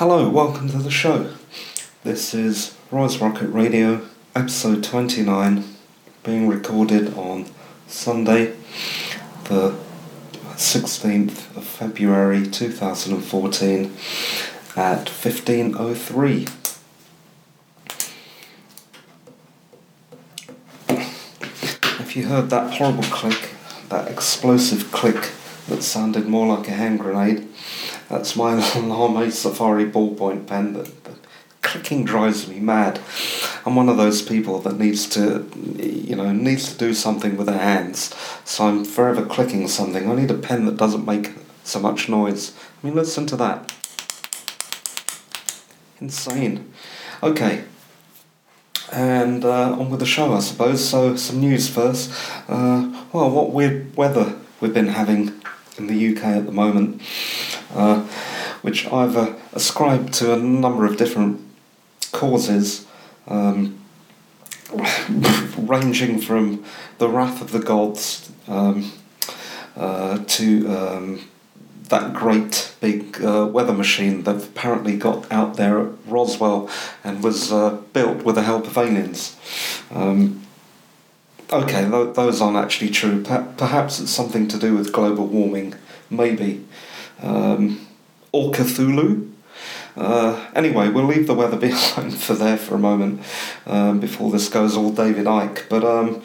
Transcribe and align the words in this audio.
Hello, 0.00 0.30
welcome 0.30 0.66
to 0.70 0.78
the 0.78 0.90
show. 0.90 1.30
This 2.04 2.32
is 2.32 2.74
Rise 2.90 3.20
Rocket 3.20 3.48
Radio, 3.48 4.08
episode 4.34 4.82
29, 4.82 5.62
being 6.24 6.48
recorded 6.48 7.12
on 7.18 7.44
Sunday, 7.86 8.56
the 9.44 9.76
16th 10.54 11.54
of 11.54 11.64
February 11.64 12.48
2014 12.48 13.84
at 14.74 15.10
1503. 15.10 16.46
If 20.88 22.16
you 22.16 22.24
heard 22.24 22.48
that 22.48 22.72
horrible 22.72 23.02
click, 23.02 23.50
that 23.90 24.10
explosive 24.10 24.90
click 24.92 25.32
that 25.68 25.82
sounded 25.82 26.26
more 26.26 26.56
like 26.56 26.68
a 26.68 26.72
hand 26.72 27.00
grenade, 27.00 27.46
that's 28.10 28.34
my 28.34 28.54
Lamy 28.74 29.30
Safari 29.30 29.86
ballpoint 29.86 30.48
pen 30.48 30.72
that, 30.72 31.04
that 31.04 31.14
clicking 31.62 32.04
drives 32.04 32.48
me 32.48 32.58
mad. 32.58 33.00
I'm 33.64 33.76
one 33.76 33.88
of 33.88 33.96
those 33.96 34.20
people 34.20 34.58
that 34.62 34.78
needs 34.78 35.08
to, 35.10 35.48
you 35.78 36.16
know, 36.16 36.32
needs 36.32 36.72
to 36.72 36.76
do 36.76 36.92
something 36.92 37.36
with 37.36 37.46
their 37.46 37.58
hands. 37.58 38.12
So 38.44 38.66
I'm 38.66 38.84
forever 38.84 39.24
clicking 39.24 39.68
something. 39.68 40.10
I 40.10 40.16
need 40.16 40.30
a 40.30 40.34
pen 40.34 40.66
that 40.66 40.76
doesn't 40.76 41.06
make 41.06 41.34
so 41.62 41.78
much 41.78 42.08
noise. 42.08 42.52
I 42.82 42.86
mean, 42.86 42.96
listen 42.96 43.26
to 43.26 43.36
that. 43.36 43.72
Insane. 46.00 46.72
Okay. 47.22 47.62
And 48.92 49.44
uh, 49.44 49.78
on 49.78 49.88
with 49.88 50.00
the 50.00 50.06
show, 50.06 50.32
I 50.32 50.40
suppose. 50.40 50.84
So, 50.84 51.14
some 51.14 51.38
news 51.38 51.68
first. 51.68 52.10
Uh, 52.48 53.04
well, 53.12 53.30
what 53.30 53.52
weird 53.52 53.96
weather 53.96 54.36
we've 54.60 54.74
been 54.74 54.88
having 54.88 55.40
in 55.80 55.86
the 55.86 56.16
UK 56.16 56.24
at 56.24 56.46
the 56.46 56.52
moment, 56.52 57.00
uh, 57.74 58.00
which 58.62 58.86
I've 58.86 59.16
uh, 59.16 59.34
ascribed 59.52 60.12
to 60.14 60.32
a 60.32 60.36
number 60.36 60.84
of 60.84 60.96
different 60.96 61.40
causes, 62.12 62.86
um, 63.28 63.78
ranging 65.58 66.20
from 66.20 66.64
the 66.98 67.08
wrath 67.08 67.40
of 67.40 67.52
the 67.52 67.58
gods 67.58 68.30
um, 68.48 68.92
uh, 69.76 70.22
to 70.26 70.68
um, 70.68 71.28
that 71.90 72.14
great 72.14 72.72
big 72.80 73.22
uh, 73.22 73.46
weather 73.46 73.72
machine 73.72 74.22
that 74.22 74.36
apparently 74.44 74.96
got 74.96 75.30
out 75.30 75.56
there 75.56 75.80
at 75.80 75.92
Roswell 76.06 76.70
and 77.04 77.22
was 77.22 77.52
uh, 77.52 77.78
built 77.92 78.24
with 78.24 78.36
the 78.36 78.42
help 78.42 78.66
of 78.66 78.78
aliens. 78.78 79.36
Um, 79.90 80.42
okay, 81.52 81.88
th- 81.90 82.14
those 82.14 82.40
aren't 82.40 82.56
actually 82.56 82.90
true. 82.90 83.22
Per- 83.22 83.52
perhaps 83.56 84.00
it's 84.00 84.10
something 84.10 84.48
to 84.48 84.58
do 84.58 84.76
with 84.76 84.92
global 84.92 85.26
warming, 85.26 85.74
maybe. 86.08 86.64
Um, 87.20 87.86
or 88.32 88.52
Cthulhu. 88.52 89.30
Uh, 89.96 90.46
anyway, 90.54 90.88
we'll 90.88 91.04
leave 91.04 91.26
the 91.26 91.34
weather 91.34 91.56
behind 91.68 92.14
for 92.14 92.34
there 92.34 92.56
for 92.56 92.74
a 92.74 92.78
moment 92.78 93.22
um, 93.66 94.00
before 94.00 94.30
this 94.30 94.48
goes 94.48 94.76
all 94.76 94.90
David 94.90 95.26
Icke. 95.26 95.68
But 95.68 95.84
um, 95.84 96.22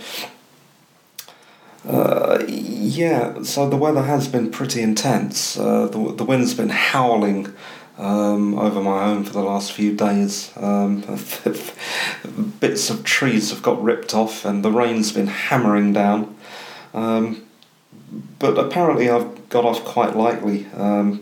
uh, 1.88 2.44
yeah, 2.48 3.44
so 3.44 3.70
the 3.70 3.78
weather 3.78 4.04
has 4.04 4.28
been 4.28 4.52
pretty 4.52 4.82
intense. 4.82 5.58
Uh, 5.58 5.88
the, 5.88 6.14
the 6.14 6.24
wind's 6.24 6.54
been 6.54 6.70
howling 6.70 7.54
um, 7.98 8.58
over 8.58 8.82
my 8.82 9.06
home 9.06 9.24
for 9.24 9.34
the 9.34 9.42
last 9.42 9.72
few 9.72 9.96
days. 9.96 10.52
Um, 10.58 11.02
bits 12.60 12.90
of 12.90 13.04
trees 13.04 13.52
have 13.52 13.62
got 13.62 13.82
ripped 13.82 14.14
off, 14.14 14.46
and 14.46 14.64
the 14.64 14.72
rain's 14.72 15.12
been 15.12 15.28
hammering 15.28 15.94
down. 15.94 16.36
Um, 16.94 17.45
but 18.40 18.58
apparently, 18.58 19.10
I've 19.10 19.50
got 19.50 19.66
off 19.66 19.84
quite 19.84 20.16
lightly. 20.16 20.68
Um, 20.76 21.22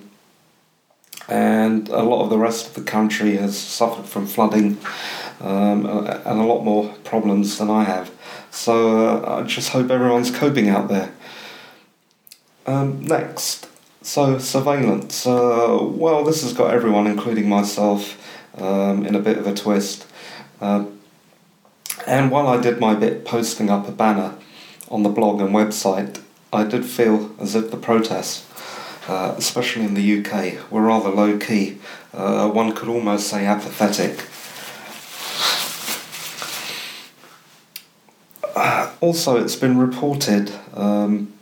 and 1.29 1.88
a 1.89 2.03
lot 2.03 2.23
of 2.23 2.29
the 2.29 2.38
rest 2.38 2.67
of 2.67 2.73
the 2.73 2.81
country 2.81 3.38
has 3.38 3.57
suffered 3.57 4.05
from 4.05 4.27
flooding 4.27 4.77
um, 5.39 5.85
and 5.85 6.39
a 6.39 6.44
lot 6.44 6.63
more 6.63 6.94
problems 7.03 7.57
than 7.57 7.69
I 7.69 7.83
have. 7.85 8.11
So 8.51 9.07
uh, 9.07 9.39
I 9.39 9.44
just 9.44 9.69
hope 9.69 9.89
everyone's 9.89 10.31
coping 10.31 10.69
out 10.69 10.89
there. 10.89 11.11
Um, 12.66 13.05
next, 13.05 13.67
so 14.01 14.38
surveillance. 14.38 15.25
Uh, 15.25 15.79
well, 15.81 16.23
this 16.23 16.44
has 16.44 16.53
got 16.53 16.73
everyone, 16.73 17.07
including 17.07 17.50
myself, 17.50 18.17
um, 18.61 19.05
in 19.05 19.15
a 19.15 19.19
bit 19.19 19.38
of 19.38 19.47
a 19.47 19.53
twist. 19.53 20.05
Uh, 20.61 20.85
and 22.05 22.31
while 22.31 22.47
I 22.47 22.61
did 22.61 22.79
my 22.79 22.95
bit 22.95 23.25
posting 23.25 23.69
up 23.69 23.88
a 23.88 23.91
banner 23.91 24.35
on 24.89 25.03
the 25.03 25.09
blog 25.09 25.41
and 25.41 25.50
website, 25.50 26.21
I 26.53 26.63
did 26.63 26.85
feel 26.85 27.35
as 27.39 27.55
if 27.55 27.71
the 27.71 27.77
protests 27.77 28.45
uh, 29.07 29.35
especially 29.37 29.83
in 29.83 29.93
the 29.93 30.19
UK, 30.19 30.71
were 30.71 30.81
rather 30.81 31.09
low 31.09 31.37
key. 31.37 31.77
Uh, 32.13 32.49
one 32.49 32.73
could 32.73 32.89
almost 32.89 33.27
say 33.27 33.45
apathetic. 33.45 34.27
Uh, 38.55 38.91
also, 39.01 39.43
it's 39.43 39.55
been 39.55 39.77
reported 39.77 40.51
um, 40.73 41.33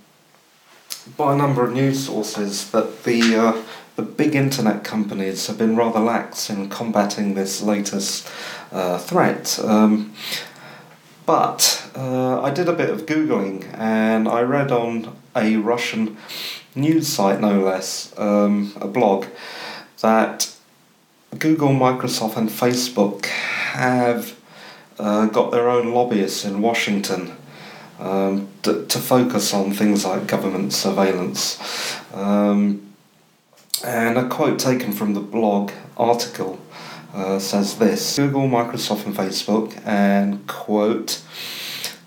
by 1.17 1.33
a 1.33 1.37
number 1.37 1.63
of 1.63 1.73
news 1.73 2.05
sources 2.05 2.71
that 2.71 3.03
the 3.03 3.35
uh, 3.35 3.61
the 3.97 4.01
big 4.01 4.35
internet 4.35 4.83
companies 4.83 5.45
have 5.47 5.57
been 5.57 5.75
rather 5.75 5.99
lax 5.99 6.49
in 6.49 6.69
combating 6.69 7.33
this 7.35 7.61
latest 7.61 8.27
uh, 8.71 8.97
threat. 8.97 9.59
Um, 9.63 10.13
but 11.25 11.89
uh, 11.95 12.41
I 12.41 12.49
did 12.49 12.67
a 12.67 12.73
bit 12.73 12.89
of 12.89 13.05
googling 13.05 13.65
and 13.77 14.27
I 14.27 14.41
read 14.41 14.71
on 14.71 15.15
a 15.35 15.57
Russian 15.57 16.17
news 16.75 17.07
site, 17.07 17.39
no 17.39 17.59
less, 17.61 18.17
um, 18.17 18.73
a 18.79 18.87
blog, 18.87 19.25
that 20.01 20.53
Google, 21.37 21.69
Microsoft, 21.69 22.37
and 22.37 22.49
Facebook 22.49 23.25
have 23.25 24.37
uh, 24.99 25.27
got 25.27 25.51
their 25.51 25.69
own 25.69 25.93
lobbyists 25.93 26.45
in 26.45 26.61
Washington 26.61 27.35
um, 27.99 28.47
to, 28.63 28.85
to 28.87 28.99
focus 28.99 29.53
on 29.53 29.71
things 29.71 30.05
like 30.05 30.27
government 30.27 30.73
surveillance. 30.73 31.59
Um, 32.13 32.93
and 33.83 34.17
a 34.17 34.27
quote 34.27 34.59
taken 34.59 34.91
from 34.91 35.13
the 35.13 35.19
blog 35.19 35.71
article 35.97 36.59
uh, 37.13 37.39
says 37.39 37.77
this 37.77 38.17
Google, 38.17 38.47
Microsoft, 38.47 39.05
and 39.05 39.15
Facebook, 39.15 39.79
and 39.85 40.45
quote, 40.47 41.21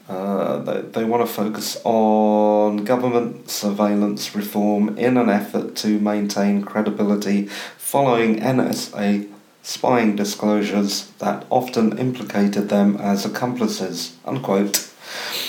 uh, 0.09 0.59
they, 0.59 0.81
they 0.83 1.05
want 1.05 1.27
to 1.27 1.33
focus 1.33 1.81
on 1.85 2.85
government 2.85 3.51
surveillance 3.51 4.35
reform 4.35 4.97
in 4.99 5.17
an 5.17 5.29
effort 5.29 5.75
to 5.77 5.99
maintain 5.99 6.63
credibility 6.63 7.47
following 7.79 8.39
NSA 8.41 9.31
spying 9.63 10.15
disclosures 10.15 11.11
that 11.19 11.47
often 11.49 11.99
implicated 11.99 12.69
them 12.69 12.97
as 12.99 13.25
accomplices. 13.25 14.17
Unquote. 14.27 14.91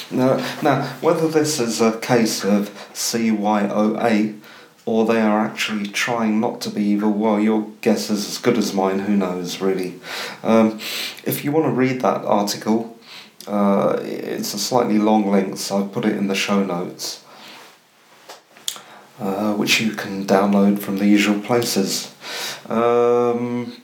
Now, 0.10 0.38
now, 0.62 0.86
whether 1.02 1.28
this 1.28 1.60
is 1.60 1.82
a 1.82 2.00
case 2.00 2.46
of 2.46 2.70
CYOA 2.94 4.40
or 4.86 5.06
they 5.06 5.20
are 5.20 5.44
actually 5.44 5.88
trying 5.88 6.40
not 6.40 6.62
to 6.62 6.70
be 6.70 6.84
evil, 6.84 7.12
well, 7.12 7.40
your 7.40 7.68
guess 7.82 8.10
is 8.10 8.28
as 8.28 8.38
good 8.38 8.58
as 8.58 8.74
mine, 8.74 9.00
who 9.00 9.16
knows, 9.16 9.60
really. 9.60 10.00
Um, 10.44 10.80
if 11.24 11.44
you 11.44 11.52
want 11.52 11.66
to 11.66 11.72
read 11.72 12.02
that 12.02 12.24
article, 12.24 12.98
uh, 13.48 14.00
it's 14.02 14.54
a 14.54 14.60
slightly 14.60 15.00
long 15.00 15.32
link, 15.32 15.58
so 15.58 15.80
I've 15.80 15.92
put 15.92 16.06
it 16.06 16.16
in 16.16 16.28
the 16.28 16.36
show 16.36 16.64
notes, 16.64 17.24
uh, 19.20 19.54
which 19.56 19.82
you 19.82 19.92
can 19.92 20.26
download 20.26 20.80
from 20.80 21.00
the 21.00 21.08
usual 21.08 21.40
places. 21.42 22.14
Um, 22.70 23.82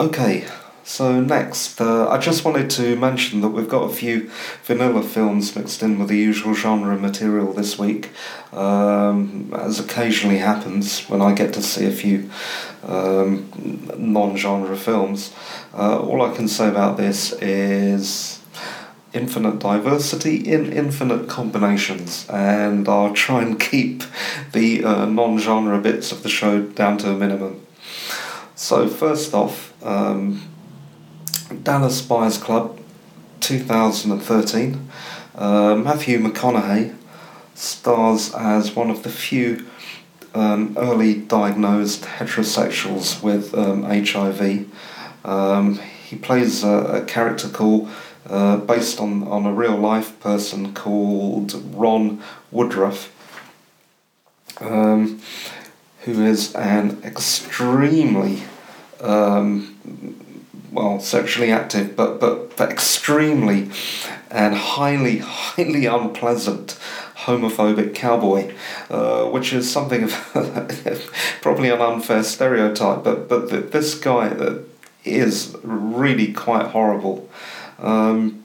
okay, 0.00 0.46
so 0.90 1.20
next, 1.20 1.80
uh, 1.80 2.08
I 2.08 2.18
just 2.18 2.44
wanted 2.44 2.68
to 2.70 2.96
mention 2.96 3.42
that 3.42 3.50
we've 3.50 3.68
got 3.68 3.88
a 3.88 3.94
few 3.94 4.28
vanilla 4.64 5.04
films 5.04 5.54
mixed 5.54 5.84
in 5.84 6.00
with 6.00 6.08
the 6.08 6.16
usual 6.16 6.52
genre 6.52 6.98
material 6.98 7.52
this 7.52 7.78
week, 7.78 8.10
um, 8.52 9.54
as 9.56 9.78
occasionally 9.78 10.38
happens 10.38 11.08
when 11.08 11.22
I 11.22 11.32
get 11.32 11.54
to 11.54 11.62
see 11.62 11.86
a 11.86 11.92
few 11.92 12.28
um, 12.82 13.48
non 13.96 14.36
genre 14.36 14.76
films. 14.76 15.32
Uh, 15.72 16.00
all 16.00 16.22
I 16.22 16.34
can 16.34 16.48
say 16.48 16.68
about 16.68 16.96
this 16.96 17.34
is 17.34 18.40
infinite 19.12 19.60
diversity 19.60 20.38
in 20.38 20.72
infinite 20.72 21.28
combinations, 21.28 22.28
and 22.28 22.88
I'll 22.88 23.14
try 23.14 23.42
and 23.42 23.60
keep 23.60 24.02
the 24.50 24.84
uh, 24.84 25.04
non 25.04 25.38
genre 25.38 25.80
bits 25.80 26.10
of 26.10 26.24
the 26.24 26.28
show 26.28 26.62
down 26.62 26.98
to 26.98 27.12
a 27.12 27.16
minimum. 27.16 27.64
So, 28.56 28.88
first 28.88 29.32
off, 29.32 29.72
um, 29.82 30.49
Dallas 31.50 32.00
Buyers 32.00 32.38
Club 32.38 32.78
2013. 33.40 34.88
Uh, 35.34 35.74
Matthew 35.74 36.18
McConaughey 36.18 36.94
stars 37.54 38.32
as 38.34 38.76
one 38.76 38.90
of 38.90 39.02
the 39.02 39.08
few 39.08 39.66
um, 40.34 40.76
early 40.78 41.14
diagnosed 41.14 42.02
heterosexuals 42.02 43.22
with 43.22 43.52
um, 43.54 43.82
HIV. 43.82 44.68
Um, 45.24 45.80
he 46.06 46.16
plays 46.16 46.62
a, 46.62 47.02
a 47.02 47.04
character 47.04 47.48
called 47.48 47.90
uh, 48.28 48.58
based 48.58 49.00
on, 49.00 49.26
on 49.26 49.44
a 49.44 49.52
real 49.52 49.76
life 49.76 50.18
person 50.20 50.72
called 50.72 51.54
Ron 51.74 52.22
Woodroof, 52.52 53.08
um, 54.60 55.20
who 56.02 56.24
is 56.24 56.54
an 56.54 57.02
extremely 57.02 58.42
um, 59.00 60.20
well, 60.72 61.00
sexually 61.00 61.50
active, 61.50 61.96
but, 61.96 62.20
but, 62.20 62.56
but 62.56 62.70
extremely 62.70 63.70
and 64.30 64.54
highly, 64.54 65.18
highly 65.18 65.86
unpleasant 65.86 66.78
homophobic 67.24 67.94
cowboy, 67.94 68.54
uh, 68.88 69.24
which 69.26 69.52
is 69.52 69.70
something 69.70 70.04
of 70.04 70.12
probably 71.42 71.68
an 71.70 71.80
unfair 71.80 72.22
stereotype, 72.22 73.04
but, 73.04 73.28
but 73.28 73.72
this 73.72 73.94
guy 73.94 74.58
is 75.04 75.56
really 75.62 76.32
quite 76.32 76.66
horrible. 76.66 77.28
Um, 77.78 78.44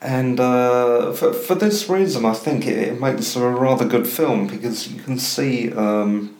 and 0.00 0.38
uh, 0.38 1.12
for, 1.12 1.32
for 1.32 1.54
this 1.54 1.88
reason, 1.88 2.24
I 2.24 2.34
think 2.34 2.66
it, 2.66 2.76
it, 2.76 3.00
makes 3.00 3.34
a 3.34 3.48
rather 3.48 3.84
good 3.84 4.06
film 4.06 4.46
because 4.46 4.88
you 4.88 5.02
can 5.02 5.18
see 5.18 5.72
um, 5.72 6.35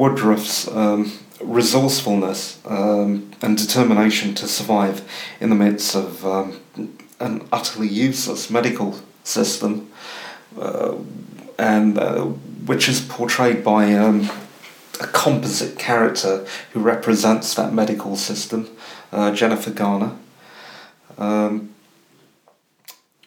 Woodroof's 0.00 0.66
um, 0.68 1.12
resourcefulness 1.42 2.58
um, 2.64 3.30
and 3.42 3.58
determination 3.58 4.34
to 4.36 4.48
survive 4.48 5.06
in 5.40 5.50
the 5.50 5.54
midst 5.54 5.94
of 5.94 6.24
um, 6.24 6.58
an 7.20 7.46
utterly 7.52 7.86
useless 7.86 8.48
medical 8.48 8.98
system, 9.24 9.92
uh, 10.58 10.94
and 11.58 11.98
uh, 11.98 12.22
which 12.64 12.88
is 12.88 13.02
portrayed 13.02 13.62
by 13.62 13.92
um, 13.92 14.30
a 15.02 15.06
composite 15.06 15.78
character 15.78 16.46
who 16.72 16.80
represents 16.80 17.52
that 17.54 17.74
medical 17.74 18.16
system, 18.16 18.70
uh, 19.12 19.30
Jennifer 19.34 19.70
Garner. 19.70 20.16
Um, 21.18 21.74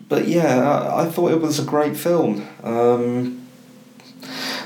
but 0.09 0.27
yeah, 0.27 0.67
I, 0.67 1.03
I, 1.03 1.05
thought 1.05 1.31
it 1.31 1.39
was 1.39 1.59
a 1.59 1.63
great 1.63 1.95
film. 1.95 2.47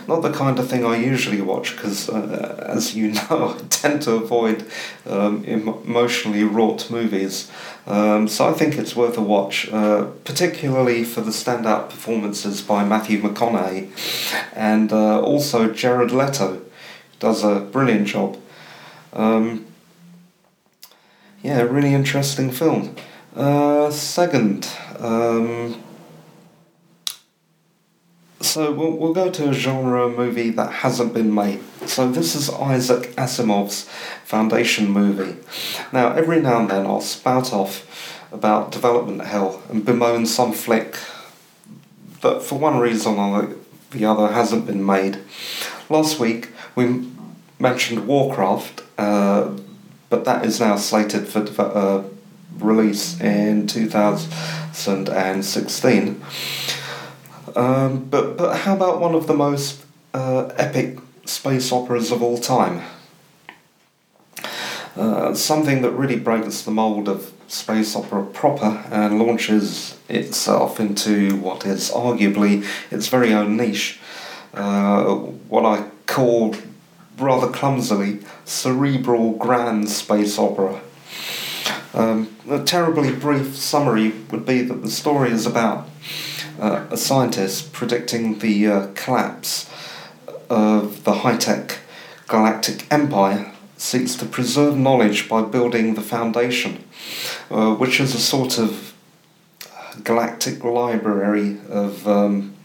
Not 0.07 0.21
the 0.21 0.31
kind 0.31 0.57
of 0.57 0.69
thing 0.69 0.85
I 0.85 0.95
usually 0.95 1.41
watch 1.41 1.75
because, 1.75 2.09
uh, 2.09 2.65
as 2.65 2.95
you 2.95 3.11
know, 3.29 3.57
I 3.57 3.61
tend 3.69 4.01
to 4.03 4.13
avoid 4.13 4.65
um, 5.05 5.43
emotionally 5.43 6.43
wrought 6.43 6.89
movies. 6.89 7.51
Um, 7.85 8.27
so 8.27 8.49
I 8.49 8.53
think 8.53 8.77
it's 8.77 8.95
worth 8.95 9.17
a 9.17 9.21
watch, 9.21 9.69
uh, 9.71 10.05
particularly 10.23 11.03
for 11.03 11.21
the 11.21 11.31
standout 11.31 11.89
performances 11.89 12.61
by 12.61 12.85
Matthew 12.85 13.21
McConaughey 13.21 13.89
and 14.55 14.91
uh, 14.93 15.21
also 15.21 15.71
Jared 15.71 16.11
Leto 16.11 16.61
does 17.19 17.43
a 17.43 17.59
brilliant 17.59 18.07
job. 18.07 18.37
Um, 19.13 19.65
yeah, 21.43 21.61
really 21.61 21.93
interesting 21.93 22.51
film. 22.51 22.95
Uh, 23.35 23.91
second, 23.91 24.69
um, 24.99 25.81
so 28.39 28.71
we'll, 28.71 28.91
we'll 28.91 29.13
go 29.13 29.31
to 29.31 29.49
a 29.49 29.53
genre 29.53 30.09
movie 30.09 30.51
that 30.51 30.71
hasn't 30.71 31.13
been 31.13 31.33
made. 31.33 31.61
So 31.85 32.11
this 32.11 32.35
is 32.35 32.49
Isaac 32.49 33.15
Asimov's 33.15 33.83
Foundation 34.25 34.89
movie. 34.89 35.37
Now, 35.91 36.13
every 36.13 36.41
now 36.41 36.59
and 36.59 36.69
then 36.69 36.85
I'll 36.85 37.01
spout 37.01 37.51
off 37.51 37.83
about 38.31 38.71
development 38.71 39.21
hell 39.21 39.61
and 39.69 39.85
bemoan 39.85 40.25
some 40.25 40.53
flick 40.53 40.97
that 42.21 42.41
for 42.41 42.57
one 42.59 42.79
reason 42.79 43.17
or 43.17 43.55
the 43.91 44.05
other 44.05 44.33
hasn't 44.33 44.65
been 44.67 44.85
made. 44.85 45.19
Last 45.89 46.19
week 46.19 46.49
we 46.75 47.07
mentioned 47.59 48.07
Warcraft, 48.07 48.83
uh, 48.97 49.51
but 50.09 50.25
that 50.25 50.43
is 50.45 50.59
now 50.59 50.75
slated 50.75 51.25
for 51.27 51.45
uh, 51.59 52.03
release 52.59 53.19
in 53.21 53.67
2016. 53.67 56.21
Um, 57.57 58.05
but 58.05 58.37
but 58.37 58.55
how 58.57 58.75
about 58.75 59.01
one 59.01 59.15
of 59.15 59.25
the 59.25 59.33
most 59.33 59.83
uh, 60.13 60.45
epic 60.57 60.99
space 61.25 61.71
operas 61.71 62.11
of 62.11 62.21
all 62.21 62.37
time? 62.37 62.83
Uh, 64.95 65.33
something 65.33 65.81
that 65.81 65.89
really 65.91 66.19
breaks 66.19 66.61
the 66.61 66.69
mold 66.69 67.09
of 67.09 67.33
space 67.47 67.95
opera 67.95 68.23
proper 68.25 68.83
and 68.91 69.17
launches 69.17 69.97
itself 70.07 70.79
into 70.79 71.35
what 71.37 71.65
is 71.65 71.89
arguably 71.89 72.63
its 72.91 73.07
very 73.07 73.33
own 73.33 73.57
niche. 73.57 73.99
Uh, 74.53 75.15
what 75.49 75.65
I 75.65 75.89
call 76.05 76.55
rather 77.17 77.47
clumsily 77.47 78.19
cerebral 78.45 79.31
grand 79.31 79.89
space 79.89 80.37
opera. 80.37 80.79
Um, 81.95 82.35
a 82.47 82.63
terribly 82.63 83.11
brief 83.11 83.55
summary 83.55 84.13
would 84.29 84.45
be 84.45 84.61
that 84.61 84.83
the 84.83 84.91
story 84.91 85.31
is 85.31 85.47
about 85.47 85.87
uh, 86.59 86.85
a 86.89 86.97
scientist 86.97 87.73
predicting 87.73 88.39
the 88.39 88.67
uh, 88.67 88.87
collapse 88.95 89.69
of 90.49 91.03
the 91.03 91.13
high 91.13 91.37
tech 91.37 91.79
galactic 92.27 92.91
empire 92.91 93.53
seeks 93.77 94.15
to 94.15 94.25
preserve 94.25 94.75
knowledge 94.77 95.29
by 95.29 95.41
building 95.41 95.93
the 95.93 96.01
foundation, 96.01 96.83
uh, 97.51 97.73
which 97.75 97.99
is 97.99 98.15
a 98.15 98.19
sort 98.19 98.57
of 98.57 98.93
galactic 100.03 100.63
library 100.63 101.57
of 101.69 102.07
um, 102.07 102.55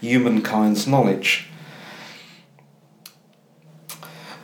humankind's 0.00 0.86
knowledge. 0.86 1.46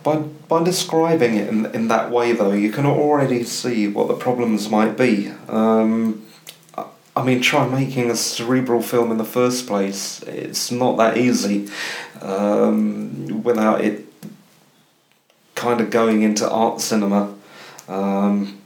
By, 0.03 0.17
by 0.17 0.63
describing 0.63 1.37
it 1.37 1.49
in, 1.49 1.67
in 1.75 1.89
that 1.89 2.11
way, 2.11 2.33
though, 2.33 2.53
you 2.53 2.71
can 2.71 2.85
already 2.85 3.43
see 3.43 3.89
what 3.89 4.09
the 4.09 4.15
problems 4.15 4.69
might 4.69 4.99
be. 4.99 5.33
Um, 5.49 6.27
I 7.17 7.23
mean, 7.23 7.41
try 7.41 7.67
making 7.69 8.11
a 8.11 8.17
cerebral 8.17 8.83
film 8.83 9.13
in 9.13 9.19
the 9.19 9.25
first 9.25 9.67
place. 9.67 10.23
It's 10.23 10.71
not 10.73 10.97
that 10.97 11.17
easy 11.17 11.69
um, 12.21 13.43
without 13.45 13.83
it 13.83 14.07
kind 15.55 15.81
of 15.81 15.91
going 15.91 16.23
into 16.23 16.49
art 16.51 16.81
cinema 16.81 17.33
um, 17.89 18.59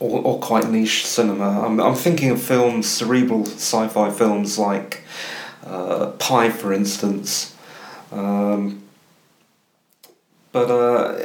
or, 0.00 0.20
or 0.20 0.38
quite 0.38 0.68
niche 0.68 1.06
cinema. 1.06 1.64
I'm, 1.64 1.80
I'm 1.80 1.94
thinking 1.94 2.30
of 2.30 2.42
films, 2.42 2.86
cerebral 2.86 3.46
sci 3.46 3.88
fi 3.88 4.10
films 4.10 4.58
like 4.58 5.02
uh, 5.64 6.10
Pi, 6.18 6.50
for 6.50 6.74
instance. 6.74 7.56
Um, 8.12 8.82
but 10.52 10.70
uh, 10.70 11.18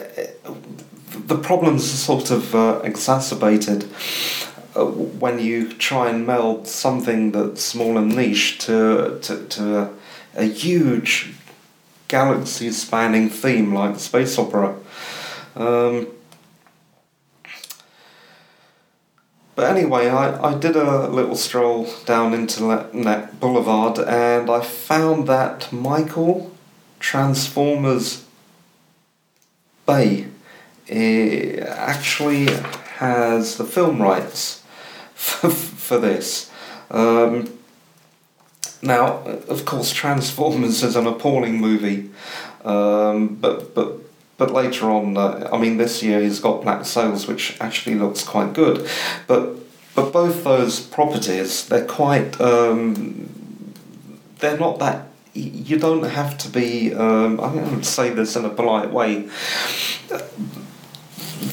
the 1.25 1.37
problems 1.37 1.93
are 1.93 1.97
sort 1.97 2.31
of 2.31 2.55
uh, 2.55 2.81
exacerbated 2.83 3.89
uh, 4.75 4.85
when 4.85 5.39
you 5.39 5.71
try 5.73 6.09
and 6.09 6.25
meld 6.25 6.67
something 6.67 7.31
that's 7.31 7.61
small 7.61 7.97
and 7.97 8.15
niche 8.15 8.57
to, 8.59 9.19
to, 9.21 9.45
to 9.47 9.77
a, 9.77 9.89
a 10.35 10.43
huge 10.45 11.33
galaxy 12.07 12.71
spanning 12.71 13.29
theme 13.29 13.73
like 13.73 13.99
space 13.99 14.37
opera. 14.37 14.75
Um, 15.55 16.07
but 19.55 19.69
anyway, 19.69 20.09
I, 20.09 20.51
I 20.51 20.57
did 20.57 20.75
a 20.75 21.07
little 21.07 21.35
stroll 21.35 21.87
down 22.05 22.33
into 22.33 22.71
Internet 22.71 23.39
Boulevard 23.39 23.99
and 23.99 24.49
I 24.49 24.61
found 24.61 25.27
that 25.27 25.71
Michael 25.71 26.51
Transformers 26.99 28.25
Bay 29.85 30.27
eh, 30.89 31.59
actually 31.59 32.47
has 32.97 33.57
the 33.57 33.65
film 33.65 34.01
rights 34.01 34.62
for, 35.23 35.49
for 35.49 35.97
this. 35.97 36.51
Um, 36.91 37.57
now, 38.81 39.19
of 39.47 39.65
course, 39.65 39.93
Transformers 39.93 40.83
is 40.83 40.95
an 40.95 41.07
appalling 41.07 41.59
movie, 41.59 42.09
um, 42.65 43.35
but 43.35 43.73
but 43.73 43.99
but 44.37 44.51
later 44.51 44.91
on, 44.91 45.15
uh, 45.15 45.49
I 45.53 45.57
mean, 45.57 45.77
this 45.77 46.03
year 46.03 46.19
he's 46.19 46.39
got 46.39 46.63
Black 46.63 46.85
Sails, 46.85 47.27
which 47.27 47.57
actually 47.61 47.95
looks 47.95 48.23
quite 48.23 48.53
good, 48.53 48.87
but 49.27 49.55
but 49.95 50.11
both 50.11 50.43
those 50.43 50.79
properties 50.81 51.67
they're 51.67 51.85
quite 51.85 52.39
um, 52.41 53.29
they're 54.39 54.57
not 54.57 54.79
that 54.79 55.07
you 55.33 55.79
don't 55.79 56.03
have 56.03 56.37
to 56.37 56.49
be 56.49 56.93
um, 56.93 57.37
going 57.37 57.81
to 57.81 57.83
say 57.83 58.09
this 58.09 58.35
in 58.35 58.45
a 58.45 58.49
polite 58.49 58.91
way 58.91 59.29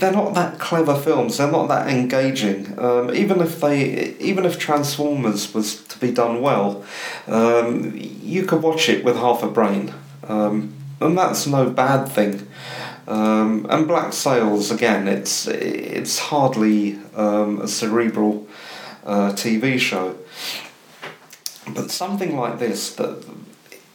they're 0.01 0.13
not 0.13 0.35
that 0.35 0.59
clever 0.59 0.97
films. 0.97 1.37
They're 1.37 1.51
not 1.51 1.69
that 1.69 1.89
engaging. 1.89 2.79
Um, 2.79 3.15
even 3.15 3.41
if 3.41 3.61
they, 3.61 4.15
even 4.19 4.45
if 4.45 4.59
Transformers 4.59 5.55
was 5.55 5.83
to 5.85 5.99
be 5.99 6.11
done 6.11 6.41
well, 6.41 6.85
um, 7.27 7.93
you 7.95 8.45
could 8.45 8.63
watch 8.63 8.89
it 8.89 9.05
with 9.05 9.17
half 9.17 9.43
a 9.43 9.49
brain, 9.49 9.95
um, 10.27 10.75
and 11.01 11.17
that's 11.17 11.47
no 11.47 11.71
bad 11.71 12.07
thing. 12.09 12.49
Um, 13.07 13.67
and 13.69 13.87
Black 13.87 14.13
Sails 14.13 14.71
again, 14.71 15.07
it's 15.07 15.47
it's 15.47 16.19
hardly 16.19 16.99
um, 17.15 17.61
a 17.61 17.69
cerebral 17.69 18.47
uh, 19.05 19.33
TV 19.33 19.79
show, 19.79 20.17
but 21.75 21.91
something 21.91 22.37
like 22.37 22.59
this 22.59 22.95
that 22.97 23.25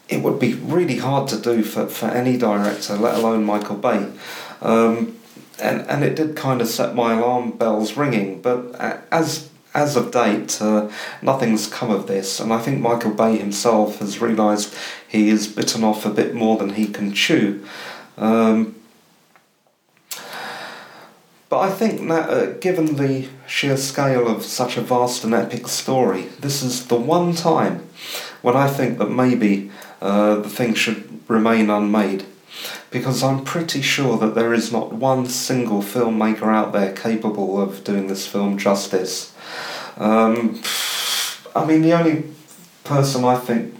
it 0.07 0.21
would 0.21 0.39
be 0.39 0.53
really 0.53 0.97
hard 0.97 1.27
to 1.29 1.39
do 1.39 1.63
for, 1.63 1.87
for 1.87 2.07
any 2.07 2.37
director, 2.37 2.95
let 2.95 3.15
alone 3.15 3.43
Michael 3.43 3.77
Bay. 3.77 4.11
Um, 4.61 5.17
and 5.59 5.81
and 5.89 6.03
it 6.03 6.15
did 6.15 6.35
kind 6.35 6.61
of 6.61 6.67
set 6.67 6.95
my 6.95 7.13
alarm 7.13 7.51
bells 7.51 7.97
ringing. 7.97 8.41
But 8.41 8.75
as 9.11 9.49
as 9.73 9.97
of 9.97 10.11
date, 10.11 10.61
uh, 10.61 10.89
nothing's 11.21 11.67
come 11.67 11.91
of 11.91 12.07
this, 12.07 12.39
and 12.39 12.53
I 12.53 12.59
think 12.59 12.79
Michael 12.79 13.11
Bay 13.11 13.37
himself 13.37 13.99
has 13.99 14.21
realised 14.21 14.73
he 15.07 15.29
is 15.29 15.47
bitten 15.47 15.83
off 15.83 16.05
a 16.05 16.09
bit 16.09 16.33
more 16.33 16.57
than 16.57 16.71
he 16.71 16.87
can 16.87 17.13
chew. 17.13 17.65
Um, 18.17 18.75
but 21.49 21.59
I 21.59 21.69
think 21.69 22.07
that, 22.09 22.29
uh, 22.29 22.45
given 22.59 22.95
the 22.95 23.27
sheer 23.47 23.77
scale 23.77 24.27
of 24.27 24.43
such 24.43 24.77
a 24.77 24.81
vast 24.81 25.23
and 25.23 25.33
epic 25.33 25.67
story, 25.67 26.23
this 26.39 26.63
is 26.63 26.87
the 26.87 26.95
one 26.95 27.33
time 27.33 27.87
when 28.41 28.55
I 28.55 28.67
think 28.67 28.97
that 28.97 29.11
maybe 29.11 29.71
uh, 30.01 30.35
the 30.35 30.49
thing 30.49 30.73
should 30.73 31.19
remain 31.27 31.69
unmade. 31.69 32.25
Because 32.91 33.23
I'm 33.23 33.43
pretty 33.43 33.81
sure 33.81 34.17
that 34.17 34.35
there 34.35 34.53
is 34.53 34.71
not 34.71 34.93
one 34.93 35.25
single 35.25 35.81
filmmaker 35.81 36.53
out 36.53 36.71
there 36.71 36.93
capable 36.93 37.59
of 37.59 37.83
doing 37.83 38.07
this 38.07 38.25
film 38.25 38.57
justice. 38.57 39.33
Um, 39.97 40.61
I 41.55 41.65
mean, 41.65 41.81
the 41.81 41.93
only 41.93 42.23
person 42.83 43.25
I 43.25 43.35
think 43.37 43.73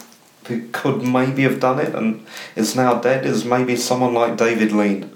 who 0.48 0.68
could 0.72 1.04
maybe 1.04 1.44
have 1.44 1.60
done 1.60 1.80
it 1.80 1.96
and 1.96 2.26
is 2.56 2.76
now 2.76 3.00
dead 3.00 3.26
is 3.26 3.46
maybe 3.46 3.76
someone 3.76 4.14
like 4.14 4.38
David 4.38 4.72
Lean. 4.72 5.12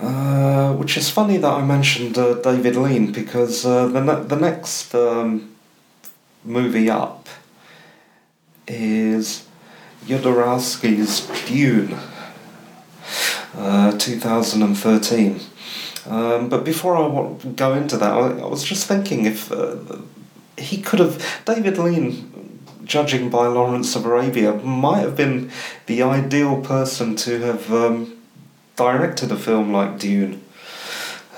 Uh, 0.00 0.72
which 0.74 0.96
is 0.96 1.10
funny 1.10 1.36
that 1.36 1.52
I 1.52 1.62
mentioned 1.62 2.16
uh, 2.16 2.34
David 2.34 2.76
Lean 2.76 3.12
because 3.12 3.66
uh, 3.66 3.86
the 3.86 4.00
ne- 4.00 4.26
the 4.26 4.36
next 4.36 4.94
um, 4.94 5.54
movie 6.42 6.88
up 6.88 7.28
is 8.70 9.46
Jodorowsky's 10.06 11.26
Dune, 11.46 11.98
uh, 13.56 13.98
2013. 13.98 15.40
Um, 16.06 16.48
but 16.48 16.64
before 16.64 16.96
I 16.96 17.50
go 17.50 17.74
into 17.74 17.96
that, 17.98 18.12
I, 18.12 18.38
I 18.38 18.46
was 18.46 18.64
just 18.64 18.86
thinking 18.86 19.26
if 19.26 19.52
uh, 19.52 19.76
he 20.56 20.80
could 20.80 21.00
have 21.00 21.42
David 21.44 21.78
Lean, 21.78 22.58
judging 22.84 23.28
by 23.28 23.46
Lawrence 23.46 23.94
of 23.96 24.06
Arabia, 24.06 24.54
might 24.54 25.00
have 25.00 25.16
been 25.16 25.50
the 25.86 26.02
ideal 26.02 26.60
person 26.60 27.16
to 27.16 27.38
have 27.40 27.72
um, 27.72 28.16
directed 28.76 29.30
a 29.30 29.36
film 29.36 29.72
like 29.72 29.98
Dune. 29.98 30.42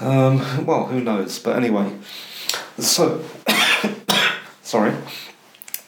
Um, 0.00 0.66
well, 0.66 0.86
who 0.86 1.00
knows? 1.00 1.38
But 1.38 1.56
anyway, 1.56 1.92
so 2.78 3.24
sorry. 4.62 4.94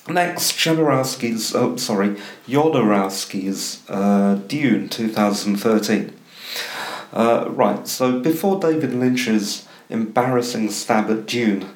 Next, 0.06 0.52
Jodorowsky's, 0.52 1.54
oh, 1.54 1.76
sorry, 1.76 2.16
Jodorowsky's 2.46 3.82
uh, 3.88 4.34
Dune 4.46 4.88
2013. 4.90 6.12
Uh, 7.12 7.46
right, 7.49 7.88
so 7.88 8.20
before 8.20 8.61
David 8.61 8.92
Lynch's 8.92 9.66
embarrassing 9.88 10.70
stab 10.70 11.11
at 11.11 11.25
Dune, 11.25 11.70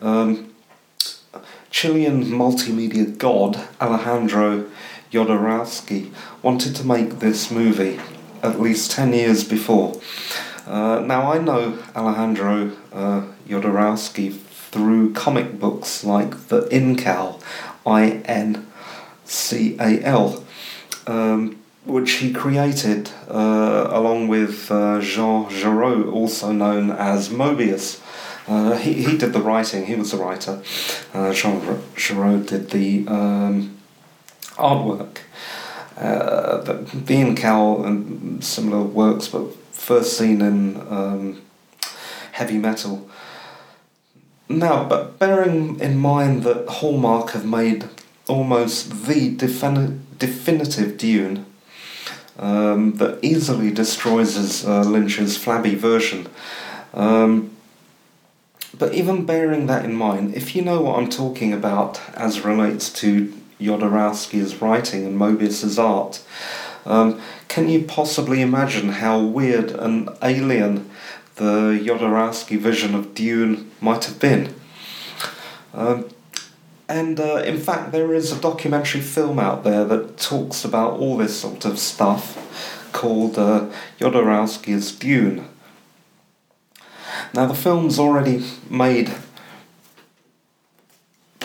um, 0.00 0.54
Chilean 1.70 2.24
multimedia 2.24 3.18
god 3.18 3.60
Alejandro 3.80 4.64
Jodorowsky 5.10 6.10
wanted 6.40 6.74
to 6.76 6.86
make 6.86 7.18
this 7.18 7.50
movie 7.50 8.00
at 8.42 8.60
least 8.60 8.92
10 8.92 9.12
years 9.12 9.44
before. 9.44 10.00
Uh, 10.66 11.00
now, 11.00 11.30
I 11.32 11.38
know 11.38 11.78
Alejandro 11.94 12.72
uh, 12.92 13.26
Jodorowsky 13.46 14.32
through 14.74 15.12
comic 15.12 15.58
books 15.58 16.04
like 16.04 16.48
the 16.48 16.62
Incal, 16.68 17.40
I 17.86 18.22
N 18.24 18.66
C 19.24 19.76
A 19.78 20.02
L, 20.02 20.44
um, 21.06 21.62
which 21.84 22.12
he 22.12 22.32
created 22.32 23.10
uh, 23.28 23.88
along 23.90 24.28
with 24.28 24.70
uh, 24.70 25.00
Jean 25.00 25.48
Giraud, 25.50 26.12
also 26.12 26.52
known 26.52 26.90
as 26.90 27.28
Moebius. 27.28 28.00
Uh, 28.46 28.76
he, 28.76 28.92
he 29.04 29.16
did 29.16 29.32
the 29.32 29.40
writing, 29.40 29.86
he 29.86 29.94
was 29.94 30.10
the 30.10 30.18
writer. 30.18 30.62
Uh, 31.14 31.32
Jean 31.32 31.60
Giraud 31.96 32.46
did 32.46 32.70
the 32.70 33.06
um, 33.08 33.76
artwork. 34.56 35.18
Uh, 35.96 36.60
the, 36.62 36.72
the 36.72 37.14
Incal 37.14 37.86
and 37.86 38.42
similar 38.44 38.82
works, 38.82 39.28
but 39.28 39.54
first 39.72 40.18
seen 40.18 40.42
in 40.42 40.76
um, 40.90 41.40
heavy 42.32 42.58
metal. 42.58 43.08
Now, 44.48 44.84
but 44.84 45.18
bearing 45.18 45.80
in 45.80 45.98
mind 45.98 46.42
that 46.42 46.68
Hallmark 46.68 47.30
have 47.30 47.46
made 47.46 47.88
almost 48.28 49.06
the 49.06 49.34
defini- 49.34 50.00
definitive 50.18 50.98
Dune 50.98 51.46
um, 52.38 52.94
that 52.94 53.18
easily 53.22 53.70
destroys 53.70 54.64
uh, 54.64 54.82
Lynch's 54.82 55.36
flabby 55.36 55.74
version. 55.74 56.28
Um, 56.92 57.50
but 58.76 58.92
even 58.92 59.24
bearing 59.24 59.66
that 59.66 59.84
in 59.84 59.94
mind, 59.94 60.34
if 60.34 60.54
you 60.54 60.62
know 60.62 60.80
what 60.80 60.98
I'm 60.98 61.08
talking 61.08 61.52
about 61.52 62.00
as 62.14 62.44
relates 62.44 62.92
to 62.94 63.32
Jodorowsky's 63.60 64.60
writing 64.60 65.06
and 65.06 65.16
Moebius's 65.16 65.78
art. 65.78 66.22
Um, 66.84 67.20
can 67.48 67.68
you 67.68 67.84
possibly 67.84 68.40
imagine 68.40 68.90
how 68.90 69.20
weird 69.20 69.70
and 69.70 70.10
alien 70.22 70.90
the 71.36 71.80
Jodorowsky 71.84 72.58
vision 72.58 72.94
of 72.94 73.14
Dune 73.14 73.70
might 73.80 74.04
have 74.04 74.20
been? 74.20 74.54
Um, 75.72 76.08
and 76.88 77.18
uh, 77.18 77.36
in 77.36 77.58
fact, 77.58 77.92
there 77.92 78.14
is 78.14 78.30
a 78.30 78.40
documentary 78.40 79.00
film 79.00 79.38
out 79.38 79.64
there 79.64 79.84
that 79.84 80.18
talks 80.18 80.64
about 80.64 80.98
all 81.00 81.16
this 81.16 81.40
sort 81.40 81.64
of 81.64 81.78
stuff 81.78 82.90
called 82.92 83.38
uh, 83.38 83.70
Jodorowsky's 83.98 84.92
Dune. 84.92 85.48
Now, 87.32 87.46
the 87.46 87.54
film's 87.54 87.98
already 87.98 88.44
made 88.70 89.12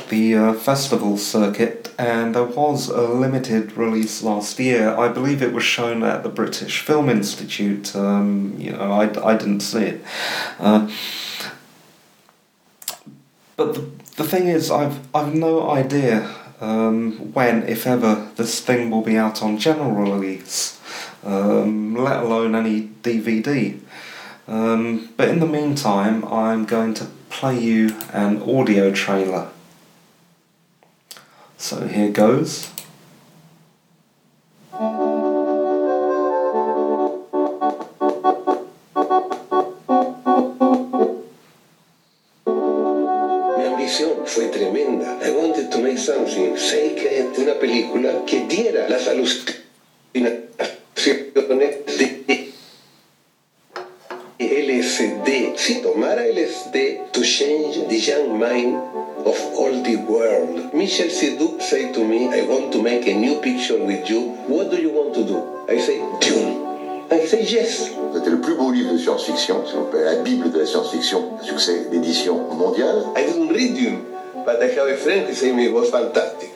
the 0.10 0.36
uh, 0.36 0.54
festival 0.54 1.18
circuit, 1.18 1.94
and 1.98 2.36
there 2.36 2.44
was 2.44 2.89
a 2.89 3.01
limited 3.01 3.74
release 3.74 4.22
last 4.22 4.60
year. 4.60 4.96
I 4.96 5.08
believe 5.08 5.42
it 5.42 5.54
was 5.54 5.63
shown 5.63 6.04
at 6.04 6.24
the 6.24 6.30
British 6.30 6.82
Film 6.82 7.10
Institute. 7.10 7.96
Um, 7.96 8.56
you 8.58 8.72
know, 8.72 8.92
I, 8.92 9.04
I 9.25 9.38
didn't 9.38 9.62
see 9.62 9.84
it. 9.84 10.04
Uh, 10.60 10.89
but 13.56 13.75
the, 13.75 13.82
the 14.18 14.24
thing 14.24 14.48
is, 14.48 14.72
I've, 14.72 15.00
I've 15.13 15.34
no 15.34 15.70
idea 15.70 16.36
um, 16.62 17.34
when, 17.34 17.63
if 17.68 17.88
ever, 17.88 18.30
this 18.36 18.60
thing 18.60 18.89
will 18.89 19.01
be 19.01 19.18
out 19.18 19.42
on 19.42 19.58
general 19.58 19.92
release, 19.92 20.80
um, 21.24 21.96
let 21.96 22.24
alone 22.24 22.56
any 22.56 22.89
DVD. 23.01 23.80
Um, 24.48 25.10
but 25.16 25.30
in 25.30 25.39
the 25.39 25.46
meantime, 25.46 26.25
I'm 26.25 26.66
going 26.66 26.94
to 26.96 27.06
play 27.30 27.60
you 27.60 27.96
an 28.12 28.42
audio 28.42 28.92
trailer. 28.92 29.50
So 31.60 31.86
here 31.88 32.10
goes. 32.10 32.72
Fantastic. 76.00 76.50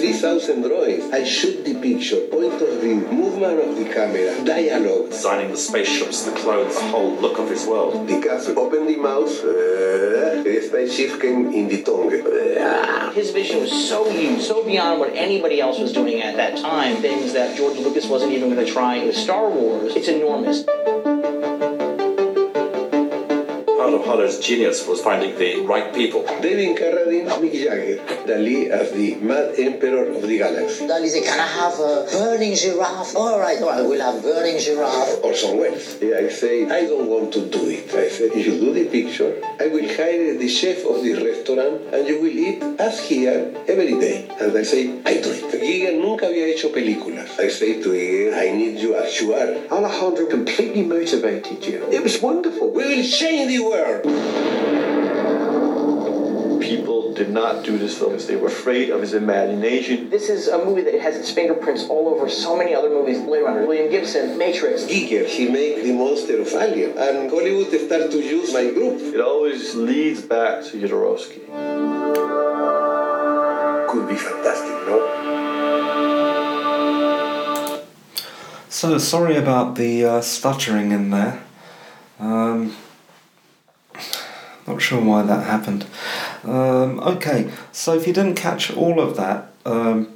3,000 0.00 0.62
drawings. 0.62 1.12
I 1.12 1.24
shoot 1.24 1.64
the 1.64 1.74
picture, 1.80 2.20
point 2.30 2.60
of 2.62 2.80
view, 2.80 2.96
movement 3.10 3.60
of 3.60 3.76
the 3.76 3.84
camera, 3.92 4.44
dialogue. 4.44 5.10
designing 5.10 5.50
the 5.50 5.56
spaceships, 5.56 6.24
the 6.24 6.32
clothes, 6.32 6.74
the 6.76 6.82
whole 6.88 7.14
look 7.16 7.38
of 7.38 7.48
his 7.50 7.66
world. 7.66 8.06
The 8.08 8.20
castle. 8.20 8.58
Open 8.58 8.86
the 8.86 8.96
mouth. 8.96 9.30
Uh, 9.40 10.42
the 10.42 10.62
spaceship 10.66 11.20
came 11.20 11.52
in 11.52 11.68
the 11.68 11.82
tongue. 11.82 12.12
Uh, 12.12 13.10
His 13.12 13.30
vision 13.30 13.60
was 13.60 13.72
so 13.88 14.08
huge, 14.10 14.40
so 14.42 14.64
beyond 14.64 15.00
what 15.00 15.12
anybody 15.14 15.60
else 15.60 15.78
was 15.78 15.92
doing 15.92 16.22
at 16.22 16.36
that 16.36 16.56
time. 16.58 16.96
Things 16.96 17.32
that 17.32 17.56
George 17.56 17.78
Lucas 17.78 18.06
wasn't 18.06 18.32
even 18.32 18.50
going 18.52 18.64
to 18.64 18.70
try 18.72 19.04
with 19.04 19.16
Star 19.16 19.48
Wars. 19.50 19.94
It's 19.96 20.08
enormous. 20.08 20.64
Part 23.90 24.06
of 24.06 24.06
Rob 24.06 24.42
genius 24.42 24.86
was 24.86 25.00
finding 25.00 25.36
the 25.36 25.66
right 25.66 25.92
people. 25.92 26.22
David 26.40 26.76
Carradine, 26.78 27.26
Mick 27.42 27.52
Jagger, 27.52 27.98
Dali 28.22 28.70
as 28.70 28.92
the 28.92 29.16
Mad 29.16 29.58
Emperor 29.58 30.06
of 30.14 30.22
the 30.22 30.38
Galaxy. 30.38 30.86
Dali 30.86 31.08
said, 31.08 31.24
can 31.24 31.40
I 31.40 31.46
have 31.46 31.74
a 31.74 32.06
burning 32.12 32.54
giraffe? 32.54 33.16
All 33.16 33.40
right, 33.40 33.60
all 33.60 33.68
right, 33.70 33.82
we'll 33.82 34.00
have 34.00 34.22
burning 34.22 34.60
giraffe. 34.60 35.24
Orson 35.24 35.58
Welles. 35.58 36.00
Yeah, 36.00 36.18
I 36.18 36.28
say, 36.28 36.70
I 36.70 36.86
don't 36.86 37.08
want 37.08 37.32
to 37.32 37.50
do 37.50 37.66
it. 37.66 37.92
I 37.92 38.08
said, 38.08 38.30
if 38.32 38.46
you 38.46 38.60
do 38.60 38.72
the 38.72 38.86
picture, 38.86 39.42
I 39.58 39.66
will 39.66 39.88
hire 39.88 40.38
the 40.38 40.48
chef 40.48 40.86
of 40.86 41.02
the 41.02 41.14
restaurant 41.14 41.92
and 41.92 42.06
you 42.06 42.20
will 42.20 42.28
eat 42.28 42.62
as 42.78 43.00
here 43.00 43.52
every 43.66 43.98
day. 43.98 44.28
And 44.40 44.56
I 44.56 44.62
say, 44.62 45.02
I 45.04 45.14
do 45.20 45.30
it. 45.34 45.50
Giger 45.60 45.98
nunca 45.98 46.26
había 46.26 46.46
hecho 46.46 46.70
películas. 46.70 47.40
I 47.40 47.48
say 47.48 47.82
to 47.82 47.88
Giger, 47.90 48.38
I 48.38 48.52
need 48.52 48.78
you 48.78 48.94
as 48.94 49.20
you 49.20 49.34
are. 49.34 49.56
Alejandro 49.68 50.26
completely 50.26 50.84
motivated 50.84 51.64
you. 51.66 51.84
It 51.90 52.04
was 52.04 52.22
wonderful. 52.22 52.70
We 52.70 52.84
will 52.86 53.04
change 53.04 53.48
the 53.48 53.58
world. 53.58 53.79
People 56.60 57.12
did 57.14 57.30
not 57.30 57.64
do 57.64 57.78
this 57.78 57.98
film 57.98 58.12
because 58.12 58.26
they 58.26 58.36
were 58.36 58.48
afraid 58.48 58.90
of 58.90 59.00
his 59.00 59.14
imagination. 59.14 60.10
This 60.10 60.28
is 60.28 60.48
a 60.48 60.64
movie 60.64 60.82
that 60.82 61.00
has 61.00 61.16
its 61.16 61.30
fingerprints 61.30 61.84
all 61.88 62.08
over 62.08 62.28
so 62.28 62.56
many 62.56 62.74
other 62.74 62.90
movies. 62.90 63.20
Blade 63.20 63.42
Runner, 63.42 63.66
William 63.66 63.90
Gibson, 63.90 64.36
Matrix. 64.38 64.84
Giger, 64.84 65.26
he 65.26 65.48
made 65.48 65.82
the 65.82 65.92
monster 65.92 66.40
of 66.40 66.48
Alien. 66.48 66.96
And 66.98 67.30
Hollywood 67.30 67.68
started 67.68 68.10
to 68.12 68.18
use 68.18 68.52
my 68.52 68.70
group. 68.70 69.00
It 69.14 69.20
always 69.20 69.74
leads 69.74 70.22
back 70.22 70.64
to 70.66 70.80
Jodorowsky. 70.80 71.46
Could 73.88 74.08
be 74.08 74.16
fantastic, 74.16 74.86
no? 74.86 74.98
So 78.68 78.98
sorry 78.98 79.36
about 79.36 79.74
the 79.74 80.04
uh, 80.04 80.20
stuttering 80.20 80.92
in 80.92 81.10
there. 81.10 81.42
Um, 82.20 82.76
not 84.70 84.82
sure 84.82 85.00
why 85.00 85.22
that 85.22 85.44
happened. 85.44 85.86
Um, 86.44 87.00
okay, 87.00 87.50
so 87.72 87.94
if 87.94 88.06
you 88.06 88.12
didn't 88.12 88.36
catch 88.36 88.72
all 88.72 89.00
of 89.00 89.16
that, 89.16 89.52
um, 89.64 90.08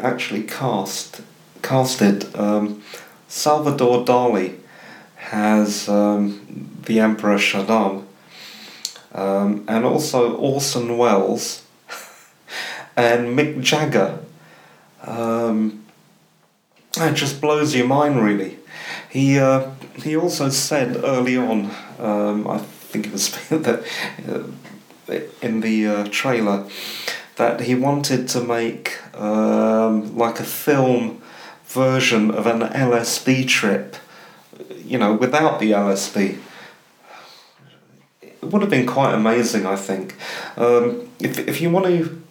actually 0.00 0.42
cast 0.42 1.20
casted 1.62 2.34
um, 2.36 2.82
Salvador 3.28 4.04
Dali 4.04 4.58
as 5.32 5.88
um, 5.88 6.78
the 6.84 7.00
Emperor 7.00 7.36
Shaddam, 7.36 8.04
um, 9.12 9.64
and 9.66 9.84
also 9.84 10.36
Orson 10.36 10.96
Welles 10.96 11.64
and 12.96 13.36
Mick 13.36 13.60
Jagger. 13.60 14.20
Um, 15.02 15.84
it 16.98 17.14
just 17.14 17.40
blows 17.40 17.74
your 17.74 17.86
mind, 17.86 18.22
really. 18.22 18.58
He 19.10 19.38
uh, 19.38 19.70
he 19.96 20.16
also 20.16 20.48
said 20.48 20.96
early 21.04 21.36
on, 21.36 21.70
um, 21.98 22.46
I 22.48 22.58
think 22.58 23.06
it 23.06 23.12
was 23.12 23.30
that 23.48 23.84
uh, 24.28 25.20
in 25.42 25.60
the 25.60 25.86
uh, 25.86 26.08
trailer, 26.10 26.68
that 27.36 27.60
he 27.60 27.74
wanted 27.74 28.28
to 28.28 28.40
make 28.40 28.98
um, 29.14 30.16
like 30.16 30.40
a 30.40 30.44
film 30.44 31.22
version 31.64 32.30
of 32.30 32.46
an 32.46 32.60
LSD 32.60 33.46
trip, 33.46 33.96
you 34.84 34.98
know, 34.98 35.14
without 35.14 35.60
the 35.60 35.72
LSD. 35.72 36.38
It 38.22 38.42
would 38.42 38.62
have 38.62 38.70
been 38.70 38.86
quite 38.86 39.12
amazing, 39.12 39.66
I 39.66 39.76
think. 39.76 40.14
Um, 40.56 41.08
if 41.20 41.38
if 41.38 41.60
you 41.60 41.70
want 41.70 41.86
to 41.86 42.22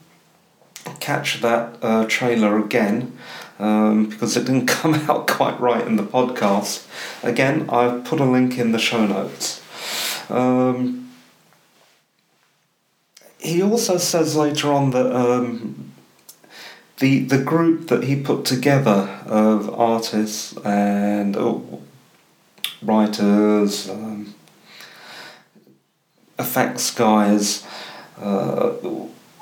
catch 0.99 1.41
that 1.41 1.77
uh, 1.81 2.05
trailer 2.07 2.57
again 2.57 3.17
um, 3.59 4.09
because 4.09 4.35
it 4.37 4.45
didn't 4.45 4.65
come 4.79 4.95
out 4.95 5.27
quite 5.27 5.59
right 5.59 5.85
in 5.85 5.95
the 5.95 6.03
podcast. 6.03 6.87
Again, 7.23 7.69
I've 7.69 8.03
put 8.03 8.19
a 8.19 8.25
link 8.25 8.57
in 8.57 8.71
the 8.71 8.79
show 8.79 9.05
notes. 9.05 9.61
Um, 10.29 11.11
he 13.39 13.61
also 13.61 13.97
says 13.97 14.35
later 14.35 14.73
on 14.73 14.89
that 14.91 15.15
um, 15.15 15.91
the 16.97 17.19
the 17.19 17.37
group 17.37 17.87
that 17.89 18.05
he 18.05 18.15
put 18.15 18.45
together 18.45 19.21
of 19.25 19.69
artists 19.79 20.57
and 20.65 21.37
oh, 21.37 21.81
writers, 22.81 23.89
um, 23.89 24.33
effects 26.39 26.91
guys. 26.91 27.65
Uh, 28.19 28.73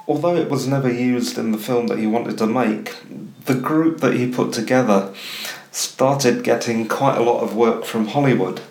although 0.07 0.35
it 0.35 0.49
was 0.49 0.67
never 0.67 0.91
used 0.91 1.37
in 1.37 1.51
the 1.51 1.57
film 1.57 1.87
that 1.87 1.99
he 1.99 2.07
wanted 2.07 2.37
to 2.37 2.47
make, 2.47 2.95
the 3.45 3.55
group 3.55 3.99
that 3.99 4.13
he 4.13 4.29
put 4.29 4.53
together 4.53 5.13
started 5.71 6.43
getting 6.43 6.87
quite 6.87 7.17
a 7.17 7.23
lot 7.23 7.41
of 7.41 7.55
work 7.55 7.83
from 7.83 8.07
Hollywood. 8.07 8.61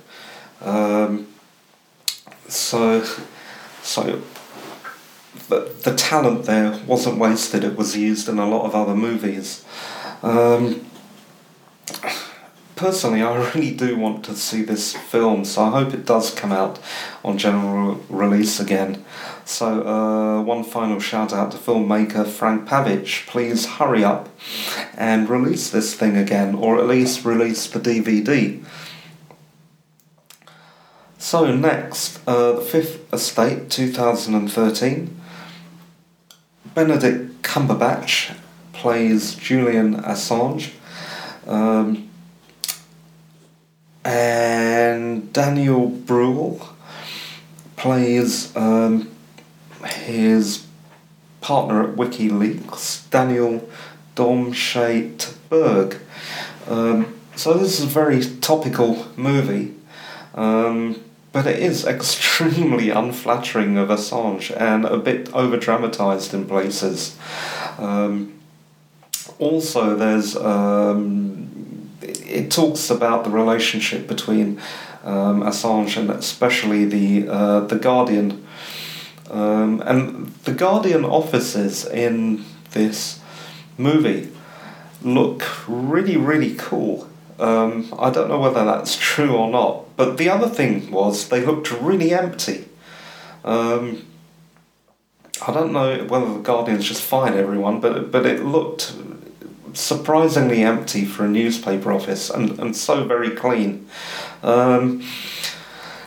Um, 0.61 1.27
so, 2.49 3.05
so 3.83 4.23
the, 5.49 5.73
the 5.83 5.95
talent 5.95 6.45
there 6.45 6.81
wasn't 6.87 7.19
wasted, 7.19 7.65
it 7.65 7.77
was 7.77 7.97
used 7.97 8.29
in 8.29 8.39
a 8.39 8.49
lot 8.49 8.65
of 8.65 8.75
other 8.75 8.95
movies. 8.95 9.65
Um, 10.23 10.87
personally, 12.77 13.23
I 13.23 13.51
really 13.55 13.75
do 13.75 13.97
want 13.97 14.25
to 14.27 14.37
see 14.37 14.63
this 14.63 14.95
film, 14.95 15.45
so 15.45 15.65
I 15.65 15.71
hope 15.71 15.95
it 15.95 16.05
does 16.05 16.33
come 16.33 16.53
out 16.53 16.79
on 17.25 17.39
general 17.39 18.01
release 18.09 18.61
again. 18.61 19.05
So, 19.45 19.87
uh, 19.87 20.43
one 20.43 20.65
final 20.65 21.01
shout 21.01 21.33
out 21.33 21.51
to 21.53 21.59
filmmaker 21.59 22.27
Frank 22.27 22.69
Pavich. 22.69 23.27
Please 23.27 23.67
hurry 23.67 24.05
up 24.05 24.29
and 24.97 25.29
release 25.29 25.71
this 25.71 25.95
thing 25.95 26.17
again, 26.17 26.55
or 26.55 26.79
at 26.79 26.87
least 26.87 27.25
release 27.25 27.67
the 27.67 27.81
DVD. 27.81 28.63
So, 31.19 31.55
next, 31.55 32.21
uh, 32.27 32.53
The 32.53 32.61
Fifth 32.61 33.13
Estate 33.13 33.69
2013. 33.71 35.21
Benedict 36.75 37.43
Cumberbatch 37.43 38.35
plays 38.73 39.35
Julian 39.35 39.97
Assange. 40.03 40.73
Um, 41.47 42.09
and 44.05 45.33
Daniel 45.33 45.87
Bruhl 45.87 46.75
plays 47.77 48.55
um, 48.57 49.12
his 49.85 50.67
partner 51.41 51.89
at 51.89 51.97
WikiLeaks, 51.97 53.11
Daniel 53.11 53.69
Domscheit 54.15 55.35
Berg. 55.49 55.99
Um, 56.69 57.19
so 57.35 57.55
this 57.55 57.79
is 57.79 57.85
a 57.85 57.89
very 57.89 58.21
topical 58.41 59.07
movie, 59.17 59.75
um, 60.35 61.03
but 61.33 61.47
it 61.47 61.59
is 61.59 61.85
extremely 61.97 62.91
unflattering 62.91 63.79
of 63.79 63.89
Assange 63.89 64.55
and 64.59 64.85
a 64.85 64.99
bit 64.99 65.33
over 65.35 65.57
dramatized 65.57 66.35
in 66.35 66.47
places. 66.47 67.17
Um, 67.79 68.39
also, 69.39 69.97
there's 69.97 70.37
um, 70.37 71.91
it 72.03 72.51
talks 72.51 72.91
about 72.91 73.25
the 73.25 73.31
relationship 73.31 74.07
between 74.07 74.61
um, 75.05 75.43
Assange 75.43 75.97
and 75.97 76.11
especially 76.11 76.85
the 76.85 77.29
uh, 77.29 77.61
the 77.61 77.77
Guardian. 77.77 78.47
Um, 79.33 79.81
and 79.81 80.27
the 80.45 80.53
Guardian 80.53 81.05
offices 81.05 81.87
in 81.87 82.45
this 82.73 83.19
movie 83.79 84.31
look 85.03 85.43
really, 85.67 86.17
really 86.17 86.55
cool. 86.55 87.09
Um, 87.41 87.93
I 87.99 88.11
don't 88.11 88.29
know 88.29 88.39
whether 88.39 88.65
that's 88.65 88.97
true 88.97 89.35
or 89.35 89.51
not, 89.51 89.97
but 89.97 90.19
the 90.19 90.29
other 90.29 90.49
thing 90.49 90.91
was 90.91 91.29
they 91.29 91.45
looked 91.45 91.73
really 91.73 92.13
empty. 92.13 92.67
Um, 93.45 94.07
I 95.45 95.53
don't 95.53 95.73
know 95.73 96.05
whether 96.05 96.35
the 96.35 96.41
Guardians 96.41 96.87
just 96.87 97.03
fired 97.03 97.35
everyone, 97.35 97.81
but 97.81 98.13
but 98.13 98.27
it 98.27 98.45
looked 98.45 98.95
surprisingly 99.73 100.63
empty 100.63 101.05
for 101.07 101.25
a 101.25 101.29
newspaper 101.29 101.91
office 101.91 102.29
and, 102.29 102.59
and 102.59 102.77
so 102.77 103.05
very 103.05 103.31
clean. 103.31 103.89
Um, 104.43 105.03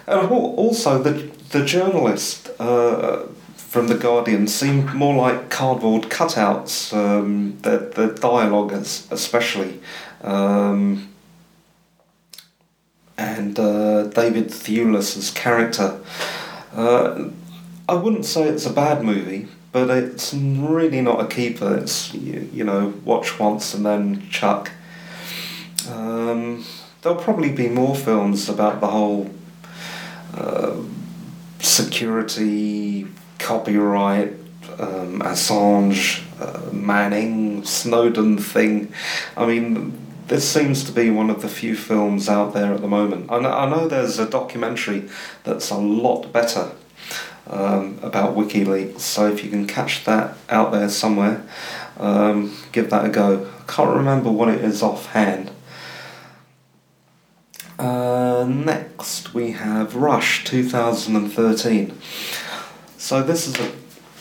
and 0.08 0.30
also 0.30 1.02
the 1.02 1.35
the 1.50 1.66
journalist 1.66 2.50
uh, 2.60 3.24
from 3.56 3.88
the 3.88 3.96
Guardian 3.96 4.48
seemed 4.48 4.94
more 4.94 5.16
like 5.16 5.50
cardboard 5.50 6.04
cutouts. 6.04 6.94
Um, 6.94 7.58
the 7.62 7.92
the 7.94 8.08
dialogue, 8.08 8.72
especially. 8.72 9.80
Um, 10.22 11.10
and 13.18 13.58
uh, 13.60 14.04
David 14.08 14.50
Thewlis's 14.50 15.32
character. 15.32 16.00
Uh, 16.74 17.30
I 17.88 17.94
wouldn't 17.94 18.26
say 18.26 18.48
it's 18.48 18.66
a 18.66 18.74
bad 18.74 19.04
movie, 19.04 19.48
but 19.72 19.90
it's 19.90 20.34
really 20.34 21.02
not 21.02 21.22
a 21.22 21.28
keeper. 21.28 21.78
It's 21.78 22.14
you, 22.14 22.50
you 22.52 22.64
know 22.64 22.94
watch 23.04 23.40
once 23.40 23.74
and 23.74 23.86
then 23.86 24.28
chuck. 24.30 24.72
Um, 25.90 26.66
there'll 27.02 27.22
probably 27.22 27.52
be 27.52 27.70
more 27.70 27.96
films 27.96 28.50
about 28.50 28.82
the 28.82 28.88
whole 28.88 29.30
uh, 30.34 30.78
security, 31.76 33.08
copyright, 33.38 34.34
um, 34.80 35.20
Assange, 35.20 36.24
uh, 36.40 36.72
Manning, 36.72 37.64
Snowden 37.66 38.38
thing. 38.38 38.94
I 39.36 39.46
mean, 39.46 39.98
this 40.28 40.50
seems 40.50 40.84
to 40.86 40.92
be 40.92 41.10
one 41.10 41.30
of 41.30 41.42
the 41.42 41.50
few 41.50 41.76
films 41.76 42.30
out 42.30 42.54
there 42.54 42.74
at 42.74 42.82
the 42.82 42.88
moment. 42.88 43.32
I 43.32 43.40
know, 43.40 43.52
I 43.52 43.70
know 43.70 43.88
there's 43.88 44.20
a 44.20 44.28
documentary 44.28 45.10
that's 45.44 45.70
a 45.70 45.78
lot 45.78 46.32
better 46.32 46.72
um, 47.48 48.00
about 48.02 48.36
WikiLeaks, 48.36 49.02
so 49.02 49.28
if 49.28 49.44
you 49.44 49.50
can 49.50 49.68
catch 49.68 50.04
that 50.06 50.38
out 50.50 50.72
there 50.72 50.90
somewhere, 50.90 51.46
um, 51.98 52.58
give 52.72 52.90
that 52.90 53.06
a 53.06 53.10
go. 53.10 53.52
I 53.60 53.72
can't 53.72 53.96
remember 53.96 54.32
what 54.32 54.50
it 54.50 54.64
is 54.64 54.82
offhand. 54.82 55.52
Uh, 57.78 58.46
next, 58.48 59.34
we 59.34 59.52
have 59.52 59.96
Rush 59.96 60.44
2013. 60.46 61.98
So, 62.98 63.22
this 63.22 63.48
is 63.48 63.60
a 63.60 63.72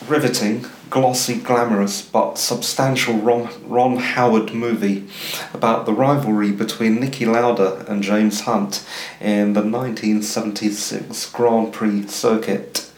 riveting, 0.07 0.65
glossy, 0.89 1.35
glamorous, 1.35 2.01
but 2.01 2.37
substantial 2.37 3.15
Ron, 3.15 3.49
Ron 3.67 3.97
Howard 3.97 4.53
movie 4.53 5.07
about 5.53 5.85
the 5.85 5.93
rivalry 5.93 6.51
between 6.51 6.97
Niki 6.97 7.25
Lauda 7.25 7.85
and 7.87 8.03
James 8.03 8.41
Hunt 8.41 8.85
in 9.21 9.53
the 9.53 9.61
1976 9.61 11.31
Grand 11.31 11.73
Prix 11.73 12.07
circuit. 12.07 12.91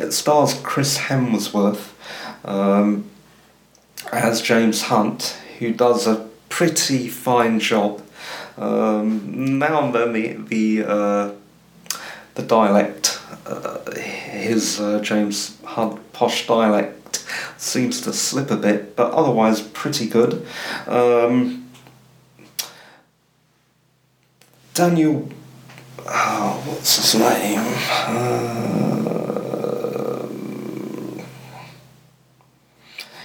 It 0.00 0.12
stars 0.12 0.54
Chris 0.62 0.98
Hemsworth 0.98 1.92
um, 2.44 3.08
as 4.12 4.42
James 4.42 4.82
Hunt, 4.82 5.36
who 5.60 5.72
does 5.72 6.06
a 6.08 6.28
pretty 6.48 7.08
fine 7.08 7.60
job. 7.60 8.03
Um, 8.56 9.58
now 9.58 9.84
and 9.84 9.94
then 9.94 10.12
the 10.12 10.32
the 10.34 10.84
uh, 10.86 11.32
the 12.34 12.42
dialect, 12.42 13.20
uh, 13.46 13.78
his 13.92 14.80
uh, 14.80 15.00
James 15.00 15.56
Hunt 15.64 16.12
posh 16.12 16.46
dialect, 16.46 17.24
seems 17.56 18.00
to 18.02 18.12
slip 18.12 18.50
a 18.50 18.56
bit, 18.56 18.96
but 18.96 19.12
otherwise 19.12 19.60
pretty 19.60 20.06
good. 20.06 20.46
Um, 20.86 21.68
Daniel, 24.74 25.28
oh, 25.98 26.62
what's 26.66 26.96
his 26.96 27.14
name? 27.20 27.60
Um, 28.08 28.74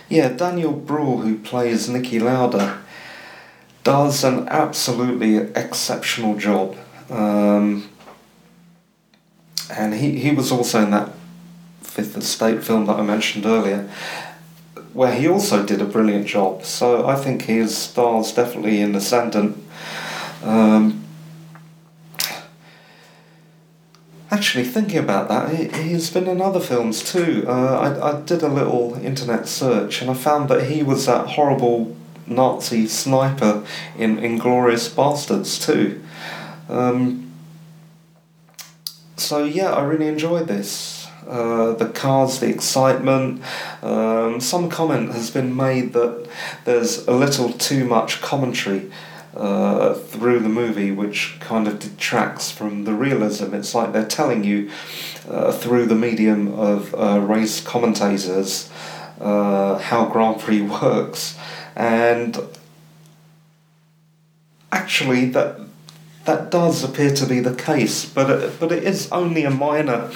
yeah, 0.09 0.29
Daniel 0.29 0.73
Bruhl, 0.73 1.17
who 1.21 1.37
plays 1.39 1.87
Niki 1.89 2.21
Lauda, 2.21 2.81
does 3.83 4.23
an 4.23 4.47
absolutely 4.49 5.37
exceptional 5.37 6.35
job. 6.35 6.75
Um, 7.09 7.89
and 9.69 9.93
he, 9.93 10.19
he 10.19 10.31
was 10.31 10.51
also 10.51 10.83
in 10.83 10.91
that 10.91 11.11
Fifth 11.81 12.17
Estate 12.17 12.63
film 12.63 12.85
that 12.85 12.97
I 12.97 13.01
mentioned 13.01 13.45
earlier, 13.45 13.89
where 14.93 15.13
he 15.13 15.27
also 15.27 15.65
did 15.65 15.81
a 15.81 15.85
brilliant 15.85 16.27
job. 16.27 16.63
So 16.63 17.07
I 17.07 17.15
think 17.15 17.43
his 17.43 17.77
star's 17.77 18.31
definitely 18.31 18.79
in 18.81 18.95
ascendant. 18.95 19.57
Um, 20.43 21.03
actually, 24.31 24.63
thinking 24.63 24.99
about 24.99 25.27
that, 25.29 25.55
he, 25.55 25.89
he's 25.89 26.09
been 26.09 26.27
in 26.27 26.41
other 26.41 26.59
films 26.59 27.03
too. 27.03 27.45
Uh, 27.47 27.51
I, 28.01 28.11
I 28.11 28.21
did 28.21 28.41
a 28.43 28.47
little 28.47 28.95
internet 29.03 29.47
search 29.47 30.01
and 30.01 30.09
I 30.09 30.13
found 30.13 30.49
that 30.49 30.69
he 30.69 30.83
was 30.83 31.05
that 31.05 31.27
horrible 31.27 31.95
Nazi 32.29 32.87
sniper 32.87 33.65
in 33.97 34.17
Inglourious 34.17 34.89
Basterds 34.89 35.63
too. 35.63 36.01
Um, 36.69 37.31
so 39.17 39.43
yeah, 39.43 39.73
I 39.73 39.83
really 39.83 40.07
enjoyed 40.07 40.47
this. 40.47 41.07
Uh, 41.27 41.73
the 41.73 41.89
cars, 41.89 42.39
the 42.39 42.47
excitement. 42.47 43.41
Um, 43.83 44.39
some 44.41 44.69
comment 44.69 45.11
has 45.13 45.29
been 45.29 45.55
made 45.55 45.93
that 45.93 46.27
there's 46.65 47.07
a 47.07 47.11
little 47.11 47.53
too 47.53 47.85
much 47.85 48.21
commentary 48.21 48.89
uh, 49.35 49.93
through 49.93 50.39
the 50.39 50.49
movie, 50.49 50.91
which 50.91 51.37
kind 51.39 51.67
of 51.67 51.79
detracts 51.79 52.49
from 52.49 52.85
the 52.85 52.93
realism. 52.93 53.53
It's 53.53 53.75
like 53.75 53.93
they're 53.93 54.05
telling 54.05 54.43
you 54.43 54.71
uh, 55.29 55.51
through 55.51 55.85
the 55.85 55.95
medium 55.95 56.47
of 56.59 56.95
uh, 56.95 57.19
race 57.19 57.61
commentators 57.61 58.71
uh, 59.19 59.77
how 59.77 60.05
Grand 60.05 60.39
Prix 60.39 60.61
works, 60.81 61.37
and 61.79 62.37
actually 64.71 65.25
that 65.25 65.59
that 66.25 66.51
does 66.51 66.83
appear 66.83 67.11
to 67.15 67.25
be 67.25 67.39
the 67.39 67.55
case, 67.55 68.05
but 68.05 68.29
it, 68.29 68.59
but 68.59 68.71
it 68.71 68.83
is 68.83 69.11
only 69.11 69.45
a 69.45 69.49
minor 69.49 70.11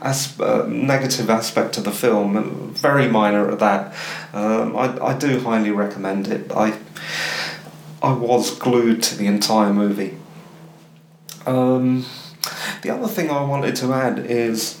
as, 0.00 0.38
uh, 0.38 0.64
negative 0.68 1.28
aspect 1.28 1.76
of 1.76 1.82
the 1.82 1.90
film, 1.90 2.72
very 2.74 3.08
minor 3.08 3.50
at 3.50 3.58
that. 3.58 3.92
Um, 4.32 4.76
I, 4.76 4.96
I 5.04 5.18
do 5.18 5.40
highly 5.40 5.72
recommend 5.72 6.28
it. 6.28 6.52
I 6.52 6.78
I 8.02 8.12
was 8.12 8.56
glued 8.56 9.02
to 9.04 9.16
the 9.16 9.26
entire 9.26 9.72
movie. 9.72 10.18
Um, 11.46 12.04
the 12.82 12.90
other 12.90 13.08
thing 13.08 13.30
I 13.30 13.42
wanted 13.42 13.74
to 13.76 13.92
add 13.92 14.18
is 14.18 14.80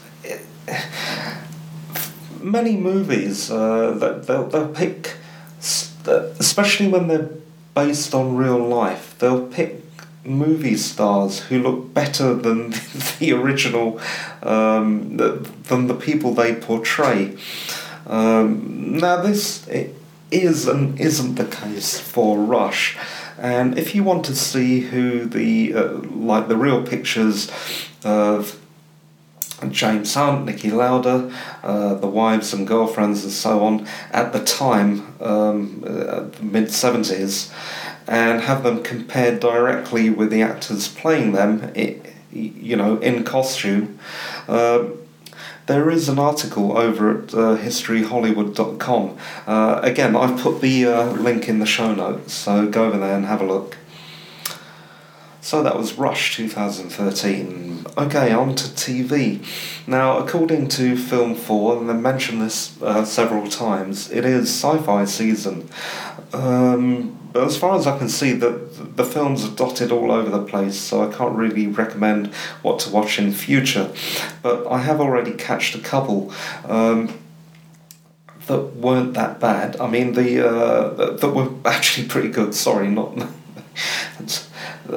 many 2.40 2.76
movies 2.76 3.50
uh, 3.50 3.92
that 3.98 4.26
they'll, 4.26 4.46
they'll 4.46 4.68
pick, 4.68 5.14
especially 6.08 6.88
when 6.88 7.08
they're 7.08 7.30
based 7.74 8.14
on 8.14 8.36
real 8.36 8.58
life, 8.58 9.16
they'll 9.18 9.46
pick 9.46 9.82
movie 10.24 10.76
stars 10.76 11.40
who 11.40 11.62
look 11.62 11.94
better 11.94 12.34
than 12.34 12.70
the 13.18 13.32
original, 13.32 14.00
um, 14.42 15.16
than 15.16 15.86
the 15.86 15.94
people 15.94 16.34
they 16.34 16.54
portray. 16.54 17.36
Um, 18.06 18.98
now, 18.98 19.20
this 19.20 19.68
is 20.30 20.66
and 20.66 21.00
isn't 21.00 21.36
the 21.36 21.44
case 21.44 21.98
for 21.98 22.38
Rush. 22.38 22.96
And 23.38 23.78
if 23.78 23.94
you 23.94 24.02
want 24.02 24.24
to 24.26 24.34
see 24.34 24.80
who 24.80 25.26
the, 25.26 25.74
uh, 25.74 25.92
like 26.10 26.48
the 26.48 26.56
real 26.56 26.84
pictures 26.84 27.50
of 28.04 28.58
James 29.70 30.12
Hunt, 30.14 30.46
Niki 30.46 30.70
Lauda, 30.70 31.32
uh, 31.62 31.94
the 31.94 32.06
wives 32.06 32.52
and 32.52 32.66
girlfriends 32.66 33.24
and 33.24 33.32
so 33.32 33.64
on 33.64 33.86
at 34.12 34.32
the 34.32 34.44
time, 34.44 35.14
um, 35.20 35.82
uh, 35.86 36.24
mid 36.40 36.66
70s, 36.66 37.52
and 38.06 38.42
have 38.42 38.62
them 38.62 38.82
compared 38.82 39.40
directly 39.40 40.10
with 40.10 40.30
the 40.30 40.42
actors 40.42 40.88
playing 40.88 41.32
them, 41.32 41.72
it, 41.74 42.14
you 42.32 42.76
know, 42.76 42.98
in 42.98 43.24
costume. 43.24 43.98
Uh, 44.46 44.84
there 45.66 45.90
is 45.90 46.08
an 46.08 46.18
article 46.18 46.78
over 46.78 47.10
at 47.10 47.34
uh, 47.34 47.56
historyhollywood.com. 47.56 49.18
Uh, 49.46 49.80
again, 49.82 50.14
I've 50.14 50.40
put 50.40 50.60
the 50.60 50.86
uh, 50.86 51.10
link 51.12 51.48
in 51.48 51.58
the 51.58 51.66
show 51.66 51.92
notes, 51.94 52.34
so 52.34 52.68
go 52.68 52.84
over 52.84 52.98
there 52.98 53.16
and 53.16 53.26
have 53.26 53.40
a 53.40 53.46
look. 53.46 53.76
So 55.46 55.62
that 55.62 55.78
was 55.78 55.96
Rush 55.96 56.34
2013. 56.34 57.86
Okay, 57.96 58.32
on 58.32 58.56
to 58.56 58.64
TV. 58.70 59.46
Now, 59.86 60.18
according 60.18 60.66
to 60.70 60.96
Film 60.96 61.36
4, 61.36 61.82
and 61.82 61.88
I 61.88 61.94
mentioned 61.94 62.42
this 62.42 62.76
uh, 62.82 63.04
several 63.04 63.46
times, 63.48 64.10
it 64.10 64.24
is 64.24 64.48
sci 64.48 64.76
fi 64.78 65.04
season. 65.04 65.68
Um, 66.32 67.16
but 67.32 67.44
as 67.44 67.56
far 67.56 67.76
as 67.76 67.86
I 67.86 67.96
can 67.96 68.08
see, 68.08 68.32
the, 68.32 68.58
the 68.96 69.04
films 69.04 69.44
are 69.44 69.54
dotted 69.54 69.92
all 69.92 70.10
over 70.10 70.30
the 70.30 70.42
place, 70.42 70.76
so 70.76 71.08
I 71.08 71.14
can't 71.14 71.36
really 71.36 71.68
recommend 71.68 72.34
what 72.62 72.80
to 72.80 72.90
watch 72.90 73.16
in 73.20 73.30
the 73.30 73.36
future. 73.36 73.92
But 74.42 74.66
I 74.66 74.78
have 74.78 75.00
already 75.00 75.30
catched 75.30 75.76
a 75.76 75.80
couple. 75.80 76.32
Um, 76.64 77.20
that 78.48 78.74
weren't 78.74 79.14
that 79.14 79.38
bad. 79.38 79.80
I 79.80 79.88
mean, 79.88 80.14
the 80.14 80.44
uh, 80.44 81.12
that 81.12 81.30
were 81.30 81.50
actually 81.64 82.08
pretty 82.08 82.30
good. 82.30 82.52
Sorry, 82.52 82.88
not 82.88 83.28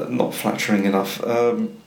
not 0.10 0.34
flattering 0.34 0.86
enough. 0.86 1.24
Um, 1.26 1.78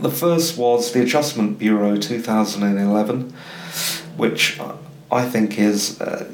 the 0.00 0.10
first 0.10 0.58
was 0.58 0.92
the 0.92 1.02
Adjustment 1.02 1.58
Bureau 1.58 1.96
2011, 1.96 3.34
which 4.16 4.60
I 5.10 5.28
think 5.28 5.58
is, 5.58 6.00
uh, 6.00 6.28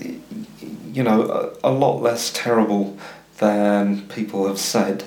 you 0.92 1.02
know, 1.02 1.52
a, 1.62 1.68
a, 1.68 1.72
lot 1.72 2.00
less 2.00 2.30
terrible 2.32 2.96
than 3.38 4.08
people 4.08 4.46
have 4.46 4.58
said. 4.58 5.04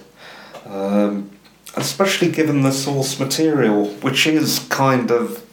Um, 0.66 1.32
especially 1.76 2.32
given 2.32 2.62
the 2.62 2.72
source 2.72 3.20
material, 3.20 3.88
which 3.88 4.28
is 4.28 4.60
kind 4.70 5.12
of 5.12 5.44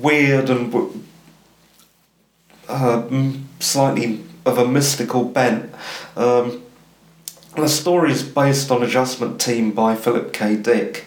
weird 0.00 0.50
and 0.50 1.04
uh, 2.68 3.02
slightly 3.60 4.24
of 4.44 4.58
a 4.58 4.66
mystical 4.66 5.24
bent. 5.24 5.72
Um, 6.16 6.62
the 7.56 7.68
story 7.68 8.10
is 8.12 8.22
based 8.22 8.70
on 8.70 8.82
Adjustment 8.82 9.40
Team 9.40 9.72
by 9.72 9.94
Philip 9.94 10.32
K. 10.32 10.56
Dick 10.56 11.04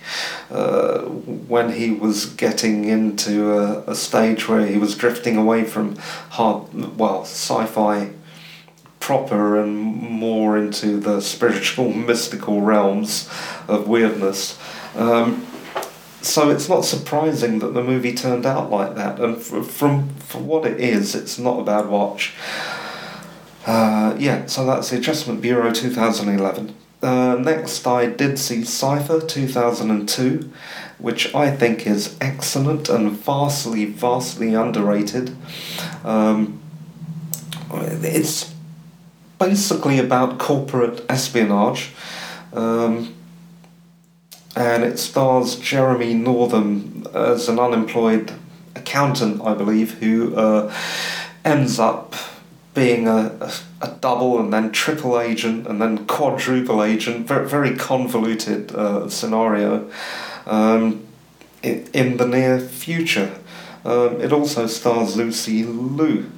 uh, 0.51 1.01
when 1.01 1.73
he 1.73 1.91
was 1.91 2.27
getting 2.27 2.85
into 2.85 3.51
a, 3.53 3.81
a, 3.91 3.95
stage 3.95 4.47
where 4.47 4.65
he 4.65 4.77
was 4.77 4.95
drifting 4.95 5.37
away 5.37 5.63
from 5.63 5.95
hard, 6.31 6.97
well, 6.97 7.21
sci 7.21 7.65
fi 7.65 8.11
proper 8.99 9.59
and 9.59 9.75
more 9.75 10.57
into 10.57 10.99
the 10.99 11.19
spiritual, 11.19 11.91
mystical 11.93 12.61
realms 12.61 13.29
of 13.67 13.87
weirdness. 13.87 14.59
Um, 14.95 15.47
so 16.21 16.49
it's 16.49 16.67
not 16.67 16.85
surprising 16.85 17.59
that 17.59 17.73
the 17.73 17.83
movie 17.83 18.13
turned 18.13 18.45
out 18.45 18.71
like 18.71 18.95
that, 18.95 19.19
and 19.19 19.37
from, 19.37 19.63
from, 19.63 20.09
from 20.15 20.47
what 20.47 20.65
it 20.65 20.79
is, 20.79 21.13
it's 21.13 21.37
not 21.37 21.59
a 21.59 21.63
bad 21.63 21.87
watch. 21.87 22.33
Uh, 23.65 24.15
yeah, 24.19 24.45
so 24.45 24.65
that's 24.65 24.91
the 24.91 24.97
Adjustment 24.97 25.41
Bureau 25.41 25.71
2011. 25.71 26.75
Uh, 27.01 27.35
next, 27.35 27.85
I 27.87 28.05
did 28.05 28.37
see 28.37 28.63
Cypher 28.63 29.19
2002, 29.19 30.51
which 30.99 31.33
I 31.33 31.49
think 31.51 31.87
is 31.87 32.15
excellent 32.21 32.89
and 32.89 33.11
vastly, 33.11 33.85
vastly 33.85 34.53
underrated. 34.53 35.35
Um, 36.03 36.61
it's 37.71 38.53
basically 39.39 39.99
about 39.99 40.37
corporate 40.37 41.03
espionage, 41.09 41.91
um, 42.53 43.13
and 44.55 44.83
it 44.83 44.99
stars 44.99 45.55
Jeremy 45.55 46.13
Northam 46.13 47.05
as 47.13 47.49
an 47.49 47.59
unemployed 47.59 48.31
accountant, 48.75 49.41
I 49.43 49.53
believe, 49.53 49.95
who 49.99 50.35
uh, 50.35 50.73
ends 51.43 51.79
up 51.79 52.15
being 52.75 53.07
a, 53.07 53.31
a, 53.39 53.51
a, 53.81 53.87
double 54.01 54.37
and 54.37 54.53
then 54.53 54.69
triple 54.71 55.19
agent 55.19 55.65
and 55.65 55.81
then 55.81 56.05
quadruple 56.05 56.83
agent, 56.83 57.25
very, 57.25 57.47
very 57.47 57.75
convoluted 57.75 58.75
uh, 58.75 59.09
scenario 59.09 59.89
um, 60.45 61.03
in, 61.63 61.87
in 61.93 62.17
the 62.17 62.27
near 62.27 62.59
future. 62.59 63.33
Um, 63.85 64.19
it 64.19 64.33
also 64.33 64.67
stars 64.67 65.15
Lucy 65.15 65.63
Liu. 65.63 66.29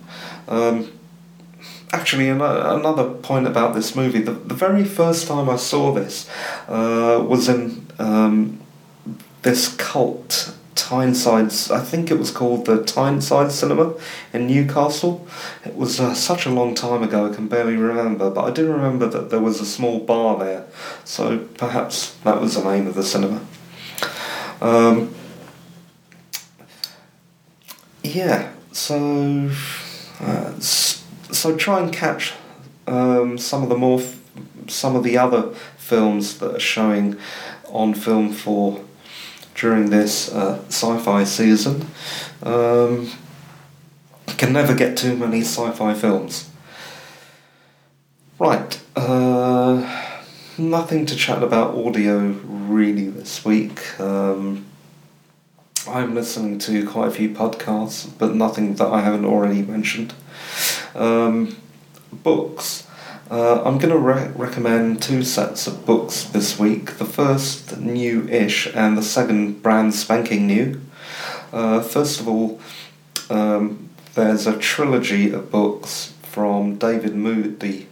Um, 0.47 0.91
actually, 1.91 2.29
another 2.29 3.09
point 3.09 3.47
about 3.47 3.73
this 3.73 3.95
movie 3.95 4.21
the, 4.21 4.31
the 4.31 4.53
very 4.53 4.85
first 4.85 5.27
time 5.27 5.49
I 5.49 5.55
saw 5.55 5.91
this 5.91 6.29
uh, 6.67 7.23
was 7.27 7.49
in 7.49 7.87
um, 7.97 8.59
this 9.41 9.73
cult 9.75 10.53
Tyneside, 10.77 11.51
I 11.71 11.83
think 11.83 12.11
it 12.11 12.19
was 12.19 12.31
called 12.31 12.65
the 12.65 12.83
Tyneside 12.83 13.51
Cinema 13.51 13.95
in 14.31 14.47
Newcastle. 14.47 15.27
It 15.65 15.75
was 15.75 15.99
uh, 15.99 16.13
such 16.13 16.45
a 16.45 16.49
long 16.49 16.75
time 16.75 17.03
ago, 17.03 17.29
I 17.29 17.35
can 17.35 17.47
barely 17.47 17.75
remember, 17.75 18.29
but 18.29 18.45
I 18.45 18.51
do 18.51 18.71
remember 18.71 19.07
that 19.07 19.29
there 19.29 19.41
was 19.41 19.59
a 19.59 19.65
small 19.65 19.99
bar 19.99 20.37
there, 20.37 20.65
so 21.03 21.39
perhaps 21.39 22.15
that 22.23 22.39
was 22.39 22.55
the 22.55 22.63
name 22.63 22.87
of 22.87 22.95
the 22.95 23.03
cinema. 23.03 23.41
Um, 24.61 25.13
yeah, 28.03 28.51
so 28.71 29.51
uh, 30.21 30.59
so 30.59 31.55
try 31.57 31.81
and 31.81 31.91
catch 31.91 32.33
um, 32.87 33.37
some 33.37 33.63
of 33.63 33.69
the 33.69 33.77
more 33.77 33.99
f- 33.99 34.19
some 34.67 34.95
of 34.95 35.03
the 35.03 35.17
other 35.17 35.53
films 35.77 36.37
that 36.39 36.55
are 36.55 36.59
showing 36.59 37.17
on 37.69 37.93
Film 37.93 38.31
Four 38.31 38.83
during 39.57 39.89
this 39.89 40.31
uh, 40.31 40.63
sci-fi 40.67 41.25
season. 41.25 41.85
Um, 42.43 43.11
can 44.37 44.53
never 44.53 44.73
get 44.73 44.95
too 44.95 45.17
many 45.17 45.41
sci-fi 45.41 45.93
films. 45.93 46.49
Right, 48.39 48.79
uh, 48.95 50.13
nothing 50.57 51.05
to 51.07 51.15
chat 51.15 51.41
about 51.41 51.75
audio 51.75 52.19
really 52.19 53.09
this 53.09 53.43
week. 53.43 53.99
Um, 53.99 54.65
I'm 55.87 56.13
listening 56.13 56.59
to 56.59 56.87
quite 56.87 57.07
a 57.07 57.11
few 57.11 57.29
podcasts, 57.29 58.07
but 58.17 58.35
nothing 58.35 58.75
that 58.75 58.87
I 58.87 59.01
haven't 59.01 59.25
already 59.25 59.63
mentioned. 59.63 60.13
Um, 60.93 61.55
books. 62.11 62.86
Uh, 63.29 63.61
I'm 63.63 63.77
going 63.77 63.93
to 63.93 63.97
re- 63.97 64.31
recommend 64.35 65.01
two 65.01 65.21
sets 65.21 65.67
of 65.67 65.85
books 65.85 66.23
this 66.23 66.57
week. 66.57 66.97
The 66.97 67.05
first, 67.05 67.77
new 67.77 68.25
ish, 68.29 68.73
and 68.73 68.97
the 68.97 69.01
second, 69.01 69.61
brand 69.61 69.93
spanking 69.93 70.47
new. 70.47 70.79
Uh, 71.51 71.81
first 71.81 72.21
of 72.21 72.29
all, 72.29 72.61
um, 73.29 73.89
there's 74.15 74.47
a 74.47 74.57
trilogy 74.57 75.31
of 75.31 75.51
books 75.51 76.13
from 76.21 76.77
David 76.77 77.15
Moody 77.15 77.87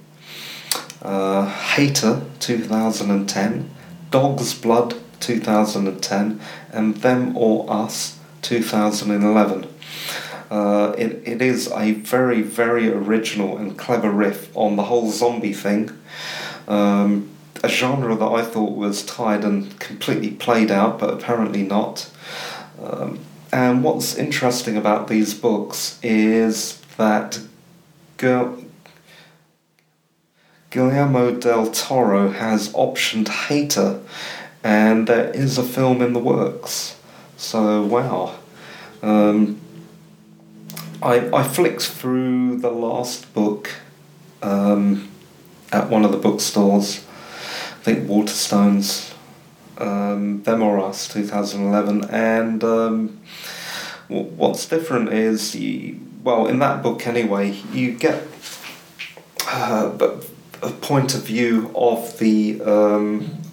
uh, 1.02 1.46
Hater 1.50 2.22
2010, 2.40 3.70
Dog's 4.12 4.54
Blood 4.54 4.96
2010, 5.20 6.40
and 6.72 6.96
Them 6.98 7.36
or 7.36 7.70
Us 7.70 8.20
2011. 8.42 9.68
Uh, 10.50 10.94
it, 10.98 11.22
it 11.26 11.42
is 11.42 11.72
a 11.72 11.94
very, 11.94 12.42
very 12.42 12.92
original 12.92 13.58
and 13.58 13.78
clever 13.78 14.12
riff 14.12 14.56
on 14.56 14.76
the 14.76 14.84
whole 14.84 15.10
zombie 15.12 15.54
thing. 15.54 15.92
Um, 16.68 17.30
a 17.64 17.70
genre 17.70 18.16
that 18.16 18.26
I 18.26 18.44
thought 18.44 18.76
was 18.78 19.04
tired 19.04 19.44
and 19.44 19.80
completely 19.80 20.32
played 20.32 20.72
out, 20.72 21.00
but 21.00 21.14
apparently 21.14 21.64
not. 21.64 22.10
Um, 22.82 23.20
and 23.52 23.84
what's 23.84 24.16
interesting 24.16 24.78
about 24.78 25.08
these 25.08 25.34
books 25.34 26.00
is 26.04 26.82
that 26.98 27.40
Guillermo 30.70 31.32
del 31.32 31.72
Toro 31.72 32.30
has 32.32 32.70
optioned 32.74 33.30
Hater, 33.30 34.02
and 34.64 35.08
there 35.08 35.32
is 35.32 35.58
a 35.58 35.64
film 35.64 36.02
in 36.02 36.14
the 36.14 36.20
works. 36.20 36.98
So, 37.38 37.84
wow. 37.86 38.36
Um, 39.02 39.62
I, 41.06 41.30
I 41.32 41.44
flicked 41.44 41.84
through 41.84 42.58
the 42.58 42.72
last 42.72 43.32
book 43.36 43.70
um, 44.42 45.12
at 45.72 45.88
one 45.88 46.04
of 46.04 46.12
the 46.12 46.18
bookstores. 46.18 47.06
I 47.06 47.84
think 47.84 48.10
Waterstones, 48.10 49.14
um, 49.78 50.42
Them 50.42 50.64
or 50.64 50.80
Us, 50.80 51.08
2011. 51.08 52.06
And 52.06 52.64
um, 52.64 53.22
what's 54.08 54.66
different 54.66 55.14
is, 55.14 55.56
you, 55.56 56.00
well, 56.24 56.48
in 56.48 56.58
that 56.58 56.82
book 56.82 57.06
anyway, 57.06 57.52
you 57.72 57.92
get 57.92 58.24
uh, 59.46 59.96
a 60.64 60.72
point 60.72 61.14
of 61.14 61.22
view 61.22 61.72
of 61.76 62.18
the 62.18 62.64
um, 62.64 63.44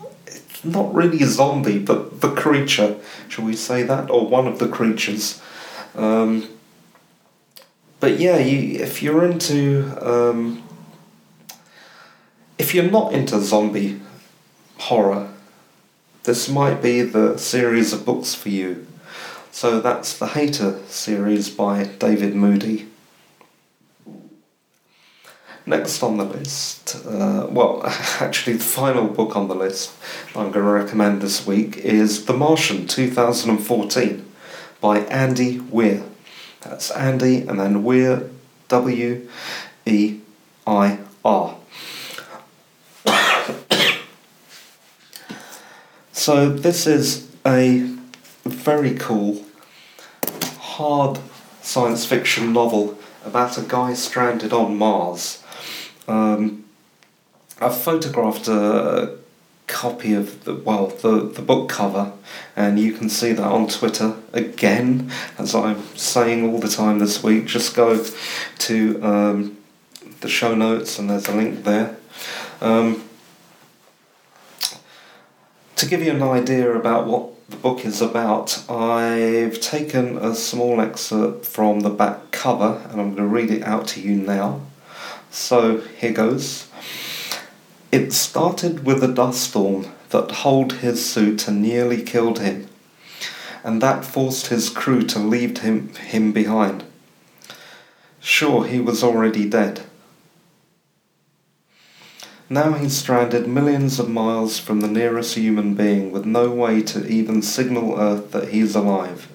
not 0.65 0.95
really 0.95 1.23
a 1.23 1.27
zombie, 1.27 1.81
but 1.81 2.23
the 2.23 2.33
creature, 2.35 2.97
shall 3.29 3.45
we 3.45 3.55
say 3.55 3.83
that, 3.83 4.09
or 4.09 4.27
one 4.27 4.47
of 4.47 4.59
the 4.59 4.69
creatures. 4.69 5.43
Um, 5.95 6.49
but 8.03 8.19
yeah, 8.19 8.37
you 8.37 8.83
if 8.83 9.01
you're 9.01 9.25
into 9.25 9.97
um, 10.05 10.61
if 12.59 12.75
you're 12.75 12.91
not 12.91 13.12
into 13.12 13.41
zombie 13.41 14.01
horror, 14.77 15.33
this 16.25 16.49
might 16.49 16.83
be 16.83 17.03
the 17.03 17.37
series 17.38 17.93
of 17.93 18.05
books 18.05 18.35
for 18.35 18.49
you. 18.49 18.88
So 19.53 19.81
that's 19.81 20.19
the 20.19 20.27
Hater 20.27 20.81
series 20.88 21.49
by 21.49 21.85
David 21.85 22.35
Moody. 22.35 22.88
Next 25.65 26.03
on 26.03 26.17
the 26.17 26.25
list, 26.25 27.07
uh, 27.07 27.47
well, 27.49 27.83
actually, 28.19 28.55
the 28.55 28.65
final 28.65 29.07
book 29.07 29.37
on 29.37 29.47
the 29.47 29.55
list 29.55 29.93
I'm 30.35 30.51
going 30.51 30.55
to 30.55 30.62
recommend 30.62 31.23
this 31.23 31.47
week 31.47 31.77
is 31.77 32.25
The 32.25 32.33
Martian 32.33 32.88
2014 32.88 34.27
by 34.81 34.99
Andy 35.03 35.61
Weir. 35.61 36.03
That's 36.64 36.90
Andy 36.90 37.42
and 37.42 37.59
then 37.59 37.83
Weir, 37.83 38.31
W 38.68 39.29
E 39.87 40.20
I 40.66 40.98
R. 41.25 41.57
so 46.12 46.48
this 46.48 46.87
is 46.87 47.29
a 47.44 47.81
very 48.44 48.94
cool, 48.94 49.44
hard 50.59 51.18
science 51.61 52.05
fiction 52.05 52.53
novel 52.53 52.98
about 53.25 53.59
a 53.59 53.62
guy 53.62 53.94
stranded 53.94 54.53
on 54.53 54.77
Mars. 54.77 55.42
Um, 56.09 56.64
I've 57.61 57.77
photographed 57.77 58.48
a 58.48 59.18
copy 59.73 60.13
of 60.13 60.45
the 60.45 60.55
well 60.55 60.89
the, 60.89 61.23
the 61.35 61.43
book 61.43 61.69
cover 61.69 62.13
and 62.55 62.79
you 62.79 62.93
can 62.93 63.09
see 63.09 63.33
that 63.33 63.47
on 63.47 63.67
Twitter 63.67 64.15
again 64.33 65.11
as 65.39 65.55
I'm 65.55 65.83
saying 65.97 66.49
all 66.49 66.59
the 66.59 66.69
time 66.69 66.99
this 66.99 67.23
week. 67.23 67.47
Just 67.47 67.75
go 67.75 68.05
to 68.59 69.03
um, 69.03 69.57
the 70.21 70.29
show 70.29 70.55
notes 70.55 70.99
and 70.99 71.09
there's 71.09 71.27
a 71.27 71.35
link 71.35 71.65
there. 71.65 71.97
Um, 72.61 73.05
to 75.77 75.87
give 75.87 76.03
you 76.03 76.13
an 76.13 76.23
idea 76.23 76.71
about 76.71 77.07
what 77.07 77.31
the 77.49 77.57
book 77.57 77.85
is 77.85 78.01
about 78.01 78.71
I've 78.71 79.59
taken 79.61 80.17
a 80.19 80.35
small 80.35 80.81
excerpt 80.81 81.47
from 81.47 81.81
the 81.81 81.91
back 81.91 82.31
cover 82.31 82.81
and 82.91 83.01
I'm 83.01 83.15
going 83.15 83.17
to 83.17 83.27
read 83.27 83.51
it 83.51 83.63
out 83.63 83.89
to 83.89 84.01
you 84.01 84.17
now. 84.17 84.61
So 85.31 85.79
here 85.79 86.13
goes 86.13 86.69
it 87.92 88.11
started 88.11 88.87
with 88.87 89.05
a 89.05 89.12
dust 89.12 89.50
storm 89.50 89.87
that 90.09 90.31
holed 90.31 90.72
his 90.74 91.05
suit 91.05 91.46
and 91.46 91.61
nearly 91.61 92.02
killed 92.02 92.38
him, 92.38 92.66
and 93.62 93.83
that 93.83 94.02
forced 94.02 94.46
his 94.46 94.70
crew 94.70 95.02
to 95.02 95.18
leave 95.18 95.59
him, 95.59 95.94
him 95.96 96.33
behind. 96.33 96.83
Sure, 98.18 98.64
he 98.64 98.81
was 98.81 99.05
already 99.05 99.46
dead. 99.46 99.83
Now 102.48 102.72
he's 102.72 102.96
stranded 102.96 103.46
millions 103.46 103.98
of 103.98 104.09
miles 104.09 104.59
from 104.59 104.81
the 104.81 104.88
nearest 104.88 105.35
human 105.35 105.74
being 105.74 106.11
with 106.12 106.24
no 106.24 106.50
way 106.50 106.83
to 106.83 107.07
even 107.07 107.42
signal 107.42 107.98
Earth 107.98 108.31
that 108.33 108.48
he's 108.48 108.74
alive. 108.74 109.28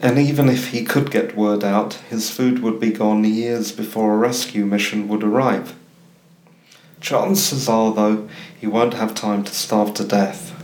And 0.00 0.18
even 0.18 0.48
if 0.48 0.68
he 0.68 0.84
could 0.84 1.10
get 1.10 1.36
word 1.36 1.64
out, 1.64 1.94
his 2.10 2.30
food 2.30 2.60
would 2.60 2.78
be 2.78 2.90
gone 2.90 3.24
years 3.24 3.72
before 3.72 4.14
a 4.14 4.18
rescue 4.18 4.64
mission 4.64 5.08
would 5.08 5.24
arrive. 5.24 5.74
Chances 7.00 7.68
are, 7.68 7.92
though, 7.92 8.28
he 8.60 8.66
won't 8.66 8.94
have 8.94 9.14
time 9.14 9.44
to 9.44 9.54
starve 9.54 9.94
to 9.94 10.04
death. 10.04 10.54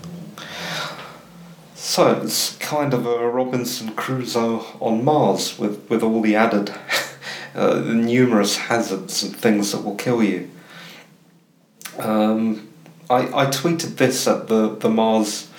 So 1.74 2.20
it's 2.22 2.56
kind 2.56 2.92
of 2.92 3.06
a 3.06 3.28
Robinson 3.28 3.94
Crusoe 3.94 4.64
on 4.80 5.04
Mars 5.04 5.58
with, 5.58 5.88
with 5.88 6.02
all 6.02 6.20
the 6.22 6.34
added 6.34 6.74
uh, 7.54 7.80
numerous 7.80 8.56
hazards 8.56 9.22
and 9.22 9.36
things 9.36 9.70
that 9.72 9.84
will 9.84 9.94
kill 9.94 10.22
you. 10.22 10.50
Um, 11.98 12.68
I, 13.08 13.42
I 13.42 13.46
tweeted 13.46 13.96
this 13.96 14.26
at 14.26 14.48
the, 14.48 14.74
the 14.74 14.88
Mars 14.88 15.50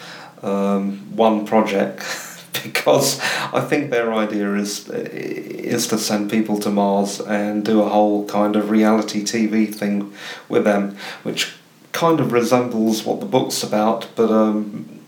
um, 0.41 1.15
One 1.15 1.45
project 1.45 1.99
because 2.63 3.19
I 3.53 3.61
think 3.61 3.91
their 3.91 4.13
idea 4.13 4.53
is 4.55 4.89
is 4.89 5.87
to 5.87 5.97
send 5.97 6.29
people 6.29 6.59
to 6.59 6.69
Mars 6.69 7.19
and 7.19 7.65
do 7.65 7.81
a 7.81 7.89
whole 7.89 8.27
kind 8.27 8.55
of 8.55 8.69
reality 8.69 9.23
TV 9.23 9.73
thing 9.73 10.13
with 10.47 10.63
them, 10.63 10.97
which 11.23 11.55
kind 11.91 12.19
of 12.19 12.31
resembles 12.31 13.05
what 13.05 13.21
the 13.21 13.25
book's 13.25 13.63
about, 13.63 14.07
but 14.15 14.29
um, 14.29 14.99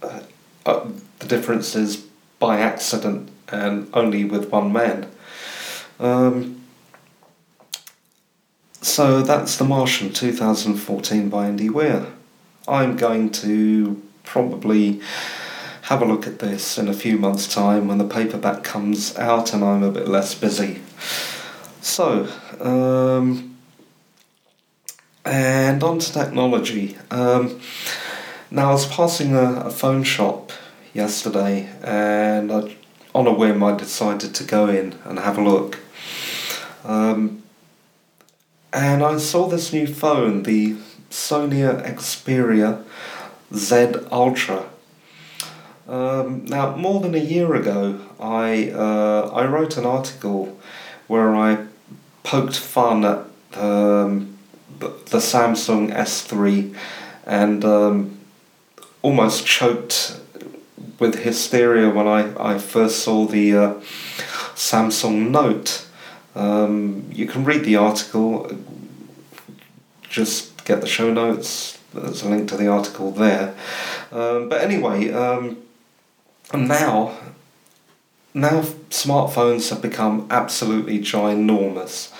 uh, 0.00 0.20
uh, 0.64 0.86
the 1.18 1.26
difference 1.26 1.74
is 1.74 2.06
by 2.38 2.60
accident 2.60 3.28
and 3.48 3.88
only 3.92 4.24
with 4.24 4.50
one 4.50 4.72
man. 4.72 5.10
Um, 5.98 6.60
so 8.80 9.22
that's 9.22 9.56
The 9.56 9.64
Martian 9.64 10.12
2014 10.12 11.28
by 11.28 11.46
Andy 11.46 11.68
Weir. 11.68 12.06
I'm 12.68 12.96
going 12.96 13.30
to 13.30 14.00
probably 14.22 15.00
have 15.84 16.00
a 16.00 16.04
look 16.06 16.26
at 16.26 16.38
this 16.38 16.78
in 16.78 16.88
a 16.88 16.94
few 16.94 17.18
months' 17.18 17.46
time 17.46 17.88
when 17.88 17.98
the 17.98 18.06
paperback 18.06 18.64
comes 18.64 19.18
out 19.18 19.52
and 19.52 19.62
I'm 19.62 19.82
a 19.82 19.90
bit 19.90 20.08
less 20.08 20.34
busy. 20.34 20.80
So, 21.82 22.26
um, 22.58 23.58
and 25.26 25.82
on 25.82 25.98
to 25.98 26.10
technology. 26.10 26.96
Um, 27.10 27.60
now, 28.50 28.70
I 28.70 28.72
was 28.72 28.86
passing 28.86 29.34
a, 29.34 29.66
a 29.66 29.70
phone 29.70 30.04
shop 30.04 30.52
yesterday 30.94 31.68
and 31.82 32.50
I, 32.50 32.76
on 33.14 33.26
a 33.26 33.32
whim 33.34 33.62
I 33.62 33.76
decided 33.76 34.34
to 34.36 34.44
go 34.44 34.68
in 34.68 34.94
and 35.04 35.18
have 35.18 35.36
a 35.36 35.42
look. 35.42 35.80
Um, 36.82 37.42
and 38.72 39.02
I 39.02 39.18
saw 39.18 39.48
this 39.48 39.70
new 39.70 39.86
phone, 39.86 40.44
the 40.44 40.76
Sony 41.10 41.62
Xperia 41.84 42.82
Z 43.52 44.06
Ultra. 44.10 44.70
Um, 45.86 46.46
now, 46.46 46.74
more 46.76 47.00
than 47.00 47.14
a 47.14 47.18
year 47.18 47.54
ago, 47.54 48.00
I 48.18 48.70
uh, 48.70 49.30
I 49.34 49.44
wrote 49.44 49.76
an 49.76 49.84
article 49.84 50.58
where 51.08 51.34
I 51.34 51.66
poked 52.22 52.56
fun 52.56 53.04
at 53.04 53.18
um, 53.56 54.38
the, 54.78 55.18
Samsung 55.18 55.94
S3 55.94 56.74
and 57.26 57.64
um, 57.64 58.18
almost 59.02 59.46
choked 59.46 60.20
with 60.98 61.22
hysteria 61.22 61.90
when 61.90 62.08
I, 62.08 62.54
I 62.54 62.58
first 62.58 63.00
saw 63.00 63.26
the 63.26 63.54
uh, 63.54 63.74
Samsung 64.54 65.30
Note. 65.30 65.86
Um, 66.34 67.08
you 67.12 67.26
can 67.26 67.44
read 67.44 67.64
the 67.64 67.76
article, 67.76 68.50
just 70.02 70.64
get 70.64 70.80
the 70.80 70.86
show 70.86 71.12
notes, 71.12 71.78
there's 71.92 72.22
a 72.22 72.28
link 72.28 72.48
to 72.48 72.56
the 72.56 72.66
article 72.66 73.12
there. 73.12 73.54
Um, 74.10 74.48
but 74.48 74.60
anyway, 74.62 75.12
um, 75.12 75.58
now, 76.52 77.16
now 78.34 78.62
smartphones 78.90 79.70
have 79.70 79.80
become 79.80 80.26
absolutely 80.30 80.98
ginormous. 80.98 82.12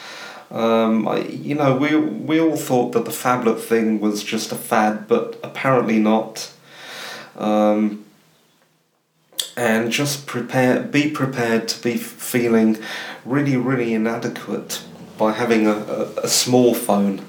Um, 0.50 1.08
I, 1.08 1.18
you 1.18 1.54
know, 1.54 1.76
we, 1.76 1.96
we 1.96 2.40
all 2.40 2.56
thought 2.56 2.92
that 2.92 3.04
the 3.04 3.10
phablet 3.10 3.60
thing 3.60 4.00
was 4.00 4.22
just 4.22 4.52
a 4.52 4.54
fad, 4.54 5.08
but 5.08 5.38
apparently 5.42 5.98
not. 5.98 6.52
Um, 7.37 8.04
and 9.56 9.90
just 9.90 10.26
prepare, 10.26 10.80
be 10.80 11.10
prepared 11.10 11.68
to 11.68 11.82
be 11.82 11.96
feeling 11.96 12.78
really, 13.24 13.56
really 13.56 13.94
inadequate 13.94 14.82
by 15.18 15.32
having 15.32 15.66
a, 15.66 15.74
a, 15.74 16.02
a 16.24 16.28
small 16.28 16.74
phone. 16.74 17.24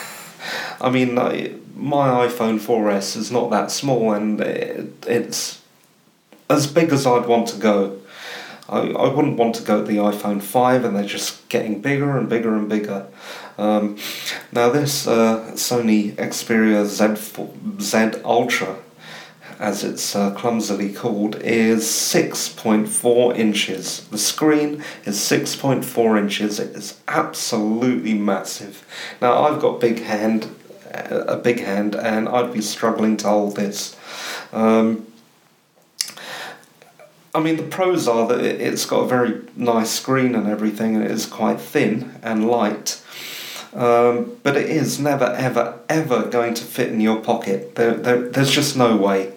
I 0.80 0.90
mean, 0.90 1.18
I, 1.18 1.54
my 1.74 2.26
iPhone 2.26 2.58
4S 2.58 3.16
is 3.16 3.30
not 3.30 3.50
that 3.50 3.70
small 3.70 4.12
and 4.12 4.40
it, 4.40 4.92
it's 5.06 5.60
as 6.48 6.66
big 6.66 6.92
as 6.92 7.06
I'd 7.06 7.26
want 7.26 7.48
to 7.48 7.58
go. 7.58 8.00
I, 8.68 8.78
I 8.78 9.08
wouldn't 9.08 9.36
want 9.36 9.54
to 9.56 9.62
go 9.62 9.80
to 9.80 9.86
the 9.86 9.98
iPhone 9.98 10.42
5 10.42 10.84
and 10.84 10.96
they're 10.96 11.04
just 11.04 11.48
getting 11.48 11.80
bigger 11.80 12.16
and 12.16 12.28
bigger 12.28 12.54
and 12.54 12.68
bigger. 12.68 13.06
Um, 13.58 13.98
now 14.52 14.70
this 14.70 15.06
uh, 15.06 15.52
Sony 15.52 16.14
Xperia 16.14 16.84
Z4, 16.84 17.80
Z 17.80 18.20
Ultra 18.24 18.78
as 19.58 19.84
it's 19.84 20.16
uh, 20.16 20.32
clumsily 20.32 20.92
called, 20.92 21.36
is 21.36 21.84
6.4 21.84 23.36
inches. 23.36 24.06
The 24.08 24.18
screen 24.18 24.82
is 25.04 25.16
6.4 25.18 26.18
inches. 26.18 26.58
It 26.58 26.74
is 26.74 27.00
absolutely 27.06 28.14
massive. 28.14 28.84
Now 29.20 29.44
I've 29.44 29.60
got 29.60 29.80
big 29.80 30.00
hand, 30.00 30.48
a 30.90 31.36
big 31.36 31.60
hand, 31.60 31.94
and 31.94 32.28
I'd 32.28 32.52
be 32.52 32.60
struggling 32.60 33.16
to 33.18 33.28
hold 33.28 33.56
this. 33.56 33.96
Um, 34.52 35.06
I 37.34 37.40
mean, 37.40 37.56
the 37.56 37.64
pros 37.64 38.06
are 38.06 38.28
that 38.28 38.40
it's 38.40 38.86
got 38.86 39.00
a 39.00 39.08
very 39.08 39.42
nice 39.56 39.90
screen 39.90 40.36
and 40.36 40.46
everything, 40.46 40.94
and 40.94 41.04
it 41.04 41.10
is 41.10 41.26
quite 41.26 41.60
thin 41.60 42.14
and 42.22 42.46
light. 42.46 43.02
Um, 43.74 44.36
but 44.44 44.56
it 44.56 44.70
is 44.70 45.00
never, 45.00 45.24
ever, 45.24 45.80
ever 45.88 46.26
going 46.26 46.54
to 46.54 46.62
fit 46.62 46.92
in 46.92 47.00
your 47.00 47.20
pocket. 47.20 47.74
There, 47.74 47.94
there, 47.94 48.28
there's 48.28 48.52
just 48.52 48.76
no 48.76 48.96
way. 48.96 49.32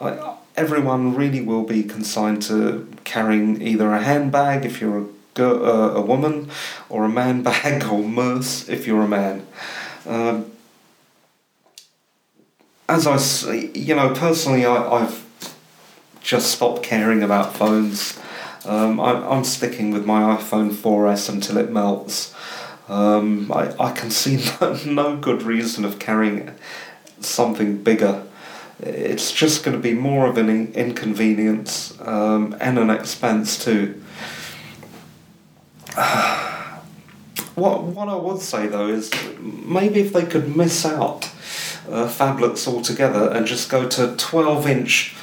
I, 0.00 0.34
everyone 0.56 1.14
really 1.14 1.40
will 1.40 1.62
be 1.62 1.84
consigned 1.84 2.42
to 2.42 2.88
carrying 3.04 3.62
either 3.62 3.92
a 3.92 4.02
handbag 4.02 4.64
if 4.64 4.80
you're 4.80 4.98
a, 4.98 5.06
girl, 5.34 5.64
uh, 5.64 5.94
a 5.94 6.00
woman, 6.00 6.50
or 6.88 7.04
a 7.04 7.08
man 7.08 7.42
bag 7.44 7.84
or 7.84 8.02
murse 8.02 8.68
if 8.68 8.88
you're 8.88 9.02
a 9.02 9.08
man. 9.08 9.46
Um, 10.04 10.50
as 12.88 13.06
I, 13.06 13.54
you 13.72 13.94
know, 13.94 14.12
personally, 14.14 14.66
I, 14.66 14.76
I've 14.76 15.23
just 16.24 16.50
stopped 16.50 16.82
caring 16.82 17.22
about 17.22 17.54
phones. 17.54 18.18
Um, 18.64 18.98
I, 18.98 19.12
I'm 19.12 19.44
sticking 19.44 19.90
with 19.90 20.06
my 20.06 20.36
iPhone 20.36 20.70
4S 20.72 21.28
until 21.28 21.58
it 21.58 21.70
melts. 21.70 22.34
Um, 22.88 23.52
I, 23.52 23.74
I 23.78 23.92
can 23.92 24.10
see 24.10 24.42
no, 24.86 25.16
good 25.16 25.42
reason 25.42 25.84
of 25.84 25.98
carrying 25.98 26.50
something 27.20 27.82
bigger. 27.82 28.24
It's 28.80 29.30
just 29.30 29.62
going 29.64 29.76
to 29.76 29.82
be 29.82 29.92
more 29.92 30.26
of 30.26 30.38
an 30.38 30.48
in- 30.48 30.72
inconvenience 30.72 31.96
um, 32.00 32.56
and 32.58 32.78
an 32.78 32.88
expense 32.90 33.62
too. 33.62 34.02
what 37.54 37.84
what 37.84 38.08
I 38.08 38.16
would 38.16 38.40
say 38.40 38.66
though 38.66 38.88
is 38.88 39.12
maybe 39.38 40.00
if 40.00 40.12
they 40.12 40.26
could 40.26 40.56
miss 40.56 40.84
out 40.84 41.26
uh, 41.88 42.08
phablets 42.08 42.66
altogether 42.66 43.30
and 43.30 43.46
just 43.46 43.70
go 43.70 43.88
to 43.90 44.16
twelve 44.16 44.66
inch 44.66 45.14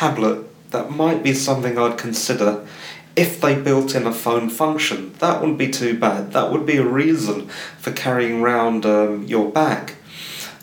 tablet, 0.00 0.38
that 0.70 0.90
might 0.90 1.22
be 1.22 1.32
something 1.32 1.78
I'd 1.78 1.98
consider 1.98 2.66
if 3.14 3.40
they 3.40 3.54
built 3.68 3.94
in 3.94 4.06
a 4.06 4.12
phone 4.12 4.50
function. 4.50 5.14
That 5.20 5.40
wouldn't 5.40 5.58
be 5.58 5.70
too 5.70 5.98
bad. 5.98 6.32
That 6.32 6.52
would 6.52 6.66
be 6.66 6.76
a 6.76 6.84
reason 7.02 7.48
for 7.78 7.92
carrying 7.92 8.42
around 8.42 8.84
um, 8.84 9.24
your 9.24 9.50
bag. 9.50 9.94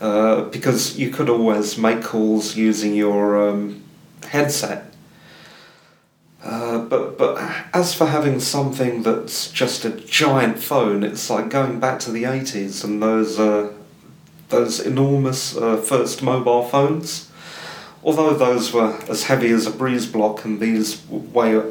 Uh, 0.01 0.41
because 0.49 0.99
you 0.99 1.09
could 1.09 1.29
always 1.29 1.77
make 1.77 2.03
calls 2.03 2.57
using 2.57 2.93
your 2.93 3.49
um, 3.49 3.81
headset. 4.27 4.93
Uh, 6.43 6.79
but 6.79 7.17
but 7.17 7.33
as 7.73 7.95
for 7.95 8.07
having 8.07 8.39
something 8.41 9.03
that's 9.03 9.49
just 9.49 9.85
a 9.85 9.91
giant 9.91 10.59
phone, 10.59 11.03
it's 11.03 11.29
like 11.29 11.47
going 11.49 11.79
back 11.79 11.99
to 11.99 12.11
the 12.11 12.25
eighties 12.25 12.83
and 12.83 13.01
those 13.01 13.39
uh, 13.39 13.71
those 14.49 14.81
enormous 14.81 15.55
uh, 15.55 15.77
first 15.77 16.21
mobile 16.21 16.63
phones. 16.63 17.31
Although 18.03 18.33
those 18.33 18.73
were 18.73 18.99
as 19.09 19.23
heavy 19.23 19.49
as 19.51 19.65
a 19.65 19.71
breeze 19.71 20.05
block 20.05 20.43
and 20.43 20.59
these 20.59 21.05
weigh 21.07 21.61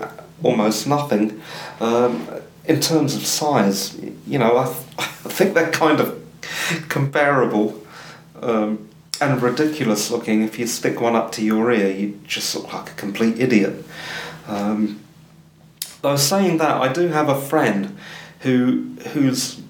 almost 0.43 0.87
nothing, 0.87 1.43
um, 1.80 2.26
in 2.64 2.80
terms 2.80 3.14
of 3.14 3.26
size, 3.26 3.99
you 4.26 4.39
know, 4.39 4.57
I, 4.59 4.64
th- 4.64 4.76
I 4.99 5.28
think 5.28 5.55
they're 5.55 5.70
kind 5.70 6.01
of 6.01 6.20
comparable 6.89 7.80
um, 8.41 8.89
and 9.20 9.43
ridiculous 9.43 10.11
looking. 10.11 10.43
If 10.43 10.59
you 10.59 10.66
stick 10.66 11.01
one 11.01 11.14
up 11.14 11.33
to 11.33 11.45
your 11.45 11.70
ear, 11.70 11.91
you 11.91 12.20
just 12.26 12.55
look 12.55 12.72
like 12.72 12.91
a 12.91 12.95
complete 12.95 13.39
idiot. 13.39 13.85
Um, 14.47 15.01
though 16.03 16.16
saying 16.16 16.59
that, 16.59 16.80
I 16.80 16.93
do 16.93 17.09
have 17.09 17.28
a 17.28 17.41
friend 17.41 17.97
who 18.41 18.97
who's 19.12 19.61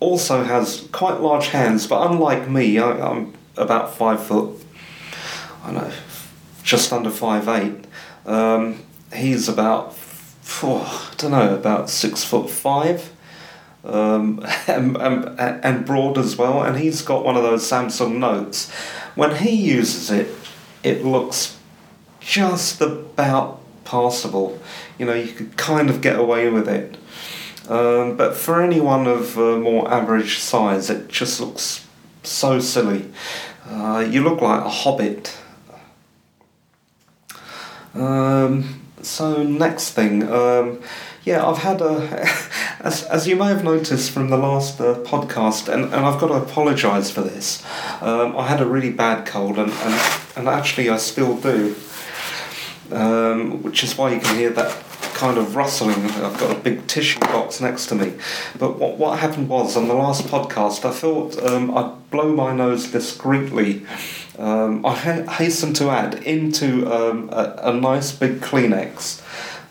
also 0.00 0.44
has 0.44 0.88
quite 0.92 1.20
large 1.20 1.48
hands, 1.48 1.86
but 1.86 2.10
unlike 2.10 2.48
me, 2.48 2.78
I, 2.78 2.92
I'm 3.10 3.34
about 3.56 3.94
five 3.94 4.24
foot. 4.24 4.54
I 5.68 5.72
know, 5.72 5.92
just 6.62 6.92
under 6.92 7.10
five 7.10 7.48
eight. 7.48 7.84
Um, 8.24 8.82
he's 9.14 9.48
about, 9.48 9.94
four, 9.94 10.80
I 10.82 11.14
don't 11.18 11.30
know, 11.30 11.54
about 11.54 11.90
six 11.90 12.24
foot 12.24 12.48
five. 12.48 13.12
Um, 13.84 14.44
and, 14.66 14.96
and, 14.96 15.38
and 15.38 15.86
broad 15.86 16.18
as 16.18 16.36
well, 16.36 16.62
and 16.62 16.78
he's 16.78 17.02
got 17.02 17.24
one 17.24 17.36
of 17.36 17.42
those 17.42 17.62
Samsung 17.68 18.16
Notes. 18.16 18.70
When 19.14 19.36
he 19.36 19.54
uses 19.54 20.10
it, 20.10 20.34
it 20.82 21.04
looks 21.04 21.58
just 22.20 22.80
about 22.80 23.60
passable. 23.84 24.58
You 24.98 25.06
know, 25.06 25.14
you 25.14 25.32
could 25.32 25.56
kind 25.56 25.90
of 25.90 26.00
get 26.00 26.18
away 26.18 26.50
with 26.50 26.68
it. 26.68 26.96
Um, 27.68 28.16
but 28.16 28.34
for 28.34 28.62
anyone 28.62 29.06
of 29.06 29.38
uh, 29.38 29.58
more 29.58 29.90
average 29.92 30.38
size, 30.38 30.88
it 30.88 31.08
just 31.08 31.40
looks 31.40 31.86
so 32.22 32.60
silly. 32.60 33.10
Uh, 33.66 34.06
you 34.08 34.22
look 34.22 34.40
like 34.40 34.64
a 34.64 34.68
hobbit. 34.68 35.36
Um, 37.98 38.82
so 39.02 39.42
next 39.42 39.90
thing, 39.90 40.30
um, 40.30 40.80
yeah, 41.24 41.46
I've 41.46 41.58
had 41.58 41.80
a, 41.80 42.26
as, 42.80 43.04
as 43.04 43.26
you 43.26 43.36
may 43.36 43.46
have 43.46 43.64
noticed 43.64 44.10
from 44.10 44.30
the 44.30 44.36
last 44.36 44.80
uh, 44.80 44.94
podcast, 45.00 45.72
and, 45.72 45.84
and 45.84 45.94
I've 45.94 46.20
got 46.20 46.28
to 46.28 46.34
apologise 46.34 47.10
for 47.10 47.22
this. 47.22 47.64
Um, 48.00 48.36
I 48.36 48.46
had 48.46 48.60
a 48.60 48.66
really 48.66 48.90
bad 48.90 49.26
cold, 49.26 49.58
and, 49.58 49.70
and, 49.70 50.20
and 50.36 50.48
actually 50.48 50.88
I 50.88 50.96
still 50.96 51.36
do, 51.36 51.76
um, 52.90 53.62
which 53.62 53.84
is 53.84 53.96
why 53.96 54.12
you 54.14 54.20
can 54.20 54.36
hear 54.36 54.50
that 54.50 54.84
kind 55.18 55.36
of 55.36 55.56
rustling. 55.56 55.98
I've 55.98 56.38
got 56.38 56.56
a 56.56 56.60
big 56.60 56.86
tissue 56.86 57.18
box 57.20 57.60
next 57.60 57.86
to 57.86 57.96
me. 57.96 58.14
But 58.56 58.78
what, 58.78 58.98
what 58.98 59.18
happened 59.18 59.48
was 59.48 59.76
on 59.76 59.88
the 59.88 59.94
last 59.94 60.24
podcast, 60.26 60.84
I 60.84 60.92
thought 60.92 61.36
um, 61.42 61.76
I'd 61.76 62.10
blow 62.10 62.32
my 62.32 62.54
nose 62.54 62.90
discreetly. 62.92 63.84
Um, 64.38 64.86
I 64.86 64.94
ha- 64.94 65.32
hasten 65.32 65.74
to 65.74 65.90
add 65.90 66.14
into 66.22 66.86
um, 66.92 67.28
a, 67.30 67.58
a, 67.64 67.72
nice 67.74 68.12
big 68.12 68.40
Kleenex, 68.40 69.20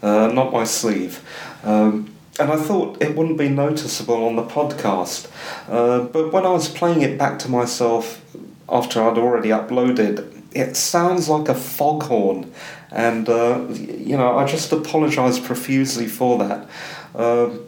uh, 0.03 0.27
not 0.33 0.51
my 0.51 0.65
sleeve. 0.65 1.23
Um, 1.63 2.13
and 2.39 2.51
I 2.51 2.57
thought 2.57 3.01
it 3.01 3.15
wouldn't 3.15 3.37
be 3.37 3.49
noticeable 3.49 4.25
on 4.25 4.35
the 4.35 4.43
podcast. 4.43 5.29
Uh, 5.69 6.01
but 6.01 6.33
when 6.33 6.45
I 6.45 6.49
was 6.49 6.67
playing 6.67 7.01
it 7.01 7.17
back 7.17 7.39
to 7.39 7.49
myself 7.49 8.21
after 8.67 9.01
I'd 9.01 9.17
already 9.17 9.49
uploaded, 9.49 10.33
it 10.53 10.75
sounds 10.75 11.29
like 11.29 11.47
a 11.47 11.55
foghorn 11.55 12.51
and 12.91 13.27
uh, 13.27 13.65
you 13.69 14.17
know 14.17 14.37
I 14.37 14.45
just 14.45 14.71
apologise 14.71 15.39
profusely 15.39 16.07
for 16.07 16.37
that. 16.39 16.67
Um, 17.15 17.63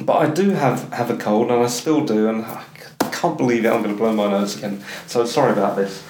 but 0.00 0.14
I 0.14 0.30
do 0.30 0.50
have 0.50 0.92
have 0.92 1.10
a 1.10 1.16
cold, 1.16 1.50
and 1.50 1.62
I 1.62 1.66
still 1.66 2.04
do, 2.04 2.28
and 2.28 2.44
can't 3.22 3.38
believe 3.38 3.64
it. 3.64 3.68
I'm 3.68 3.84
going 3.84 3.94
to 3.94 3.98
blow 3.98 4.12
my 4.12 4.28
nose 4.28 4.58
again. 4.58 4.84
So 5.06 5.24
sorry 5.24 5.52
about 5.52 5.76
this. 5.76 6.02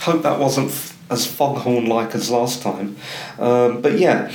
Hope 0.00 0.22
that 0.22 0.40
wasn't 0.40 0.70
f- 0.70 0.98
as 1.08 1.24
foghorn 1.24 1.86
like 1.86 2.16
as 2.16 2.30
last 2.30 2.60
time. 2.60 2.96
Um, 3.38 3.80
but 3.80 3.96
yeah, 3.96 4.32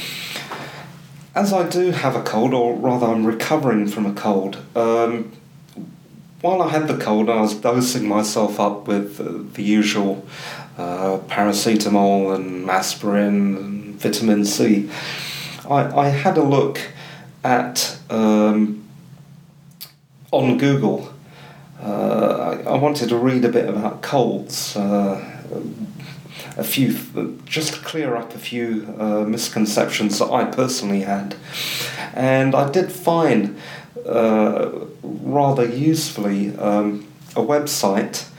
as 1.35 1.51
I 1.51 1.67
do 1.67 1.91
have 1.91 2.15
a 2.15 2.23
cold, 2.23 2.53
or 2.53 2.75
rather, 2.75 3.07
I'm 3.07 3.25
recovering 3.25 3.87
from 3.87 4.05
a 4.05 4.13
cold. 4.13 4.63
Um, 4.73 5.33
while 6.39 6.61
I 6.61 6.69
had 6.69 6.87
the 6.87 6.97
cold, 6.97 7.29
I 7.29 7.41
was 7.41 7.55
dosing 7.55 8.07
myself 8.07 8.57
up 8.57 8.87
with 8.87 9.19
uh, 9.19 9.53
the 9.53 9.63
usual 9.63 10.25
uh, 10.77 11.19
paracetamol 11.27 12.33
and 12.33 12.69
aspirin 12.69 13.57
and 13.57 13.95
vitamin 13.95 14.45
C. 14.45 14.89
I, 15.69 16.05
I 16.05 16.07
had 16.07 16.37
a 16.37 16.43
look 16.43 16.79
at 17.43 17.99
um, 18.09 18.78
on 20.31 20.57
Google. 20.57 21.13
Uh, 21.81 22.57
I, 22.65 22.71
I, 22.71 22.77
wanted 22.77 23.09
to 23.09 23.17
read 23.17 23.45
a 23.45 23.49
bit 23.49 23.69
about 23.69 24.01
colds. 24.01 24.75
Uh, 24.75 25.25
a 26.57 26.63
few, 26.63 26.93
just 27.45 27.75
to 27.75 27.79
clear 27.79 28.15
up 28.15 28.35
a 28.35 28.37
few 28.37 28.93
uh, 28.99 29.23
misconceptions 29.23 30.19
that 30.19 30.29
I 30.29 30.43
personally 30.43 31.01
had, 31.01 31.35
and 32.13 32.53
I 32.53 32.69
did 32.69 32.91
find 32.91 33.57
uh, 34.05 34.69
rather 35.01 35.65
usefully 35.65 36.55
um, 36.57 37.07
a 37.35 37.41
website 37.41 38.29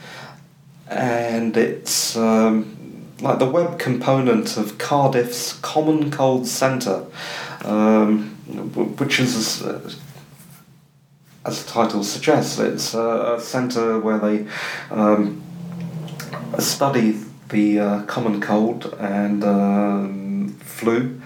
and 0.91 1.55
it's 1.55 2.17
um, 2.17 3.07
like 3.21 3.39
the 3.39 3.49
web 3.49 3.79
component 3.79 4.57
of 4.57 4.77
Cardiff's 4.77 5.53
Common 5.53 6.11
Cold 6.11 6.45
Centre, 6.45 7.05
um, 7.63 8.29
which 8.97 9.19
is, 9.19 9.63
as 11.45 11.63
the 11.63 11.71
title 11.71 12.03
suggests, 12.03 12.59
it's 12.59 12.93
a, 12.93 13.35
a 13.37 13.41
centre 13.41 13.99
where 13.99 14.19
they 14.19 14.45
um, 14.91 15.41
study 16.59 17.19
the 17.49 17.79
uh, 17.79 18.03
common 18.03 18.39
cold 18.39 18.95
and 18.99 19.43
um, 19.43 20.49
flu 20.59 21.19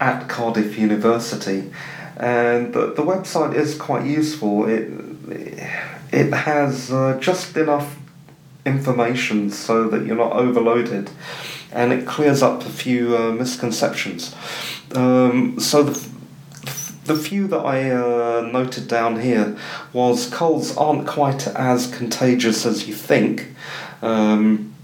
at 0.00 0.28
Cardiff 0.28 0.76
University. 0.76 1.72
And 2.16 2.72
the, 2.74 2.86
the 2.94 3.02
website 3.02 3.54
is 3.54 3.76
quite 3.76 4.04
useful. 4.04 4.68
It, 4.68 4.90
it 6.12 6.32
has 6.32 6.92
uh, 6.92 7.18
just 7.20 7.56
enough 7.56 7.96
information 8.66 9.50
so 9.50 9.88
that 9.88 10.06
you're 10.06 10.16
not 10.16 10.32
overloaded 10.32 11.10
and 11.70 11.92
it 11.92 12.06
clears 12.06 12.42
up 12.42 12.62
a 12.62 12.70
few 12.70 13.16
uh, 13.16 13.32
misconceptions. 13.32 14.34
Um, 14.94 15.58
so 15.58 15.82
the, 15.82 16.13
the 17.04 17.16
few 17.16 17.46
that 17.48 17.58
I 17.58 17.90
uh, 17.90 18.48
noted 18.52 18.88
down 18.88 19.20
here 19.20 19.56
was 19.92 20.28
colds 20.30 20.76
aren't 20.76 21.06
quite 21.06 21.46
as 21.48 21.86
contagious 21.86 22.64
as 22.64 22.88
you 22.88 22.94
think. 22.94 23.54
Um, 24.02 24.74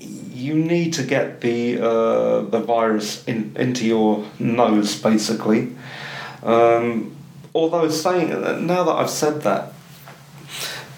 you 0.00 0.54
need 0.54 0.92
to 0.94 1.02
get 1.02 1.40
the 1.40 1.80
uh, 1.80 2.42
the 2.42 2.60
virus 2.60 3.24
in, 3.24 3.54
into 3.56 3.86
your 3.86 4.26
nose, 4.38 5.00
basically. 5.00 5.72
Um, 6.42 7.16
although 7.54 7.88
saying 7.88 8.28
now 8.66 8.84
that 8.84 8.92
I've 8.92 9.10
said 9.10 9.42
that, 9.42 9.72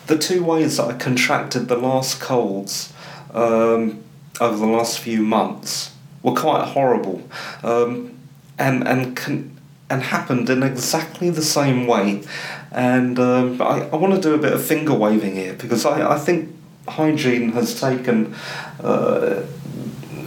the 0.07 0.19
two 0.19 0.45
ways 0.45 0.77
that 0.77 0.85
I 0.85 0.93
contracted 0.95 1.69
the 1.69 1.77
last 1.77 2.21
colds 2.21 2.93
um, 3.33 4.03
over 4.41 4.57
the 4.57 4.67
last 4.67 4.99
few 4.99 5.23
months 5.23 5.93
were 6.23 6.35
quite 6.35 6.67
horrible, 6.69 7.29
um, 7.63 8.19
and 8.59 8.87
and 8.87 9.17
con- 9.17 9.56
and 9.89 10.03
happened 10.03 10.51
in 10.51 10.63
exactly 10.63 11.31
the 11.31 11.43
same 11.43 11.87
way. 11.87 12.23
And 12.73 13.19
um, 13.19 13.63
I, 13.63 13.89
I 13.89 13.97
want 13.97 14.15
to 14.15 14.21
do 14.21 14.35
a 14.35 14.39
bit 14.39 14.53
of 14.53 14.65
finger 14.65 14.95
waving 14.95 15.37
here 15.37 15.55
because 15.55 15.87
I, 15.87 16.15
I 16.15 16.19
think 16.19 16.55
hygiene 16.89 17.53
has 17.53 17.81
taken. 17.81 18.35
Uh, 18.83 19.43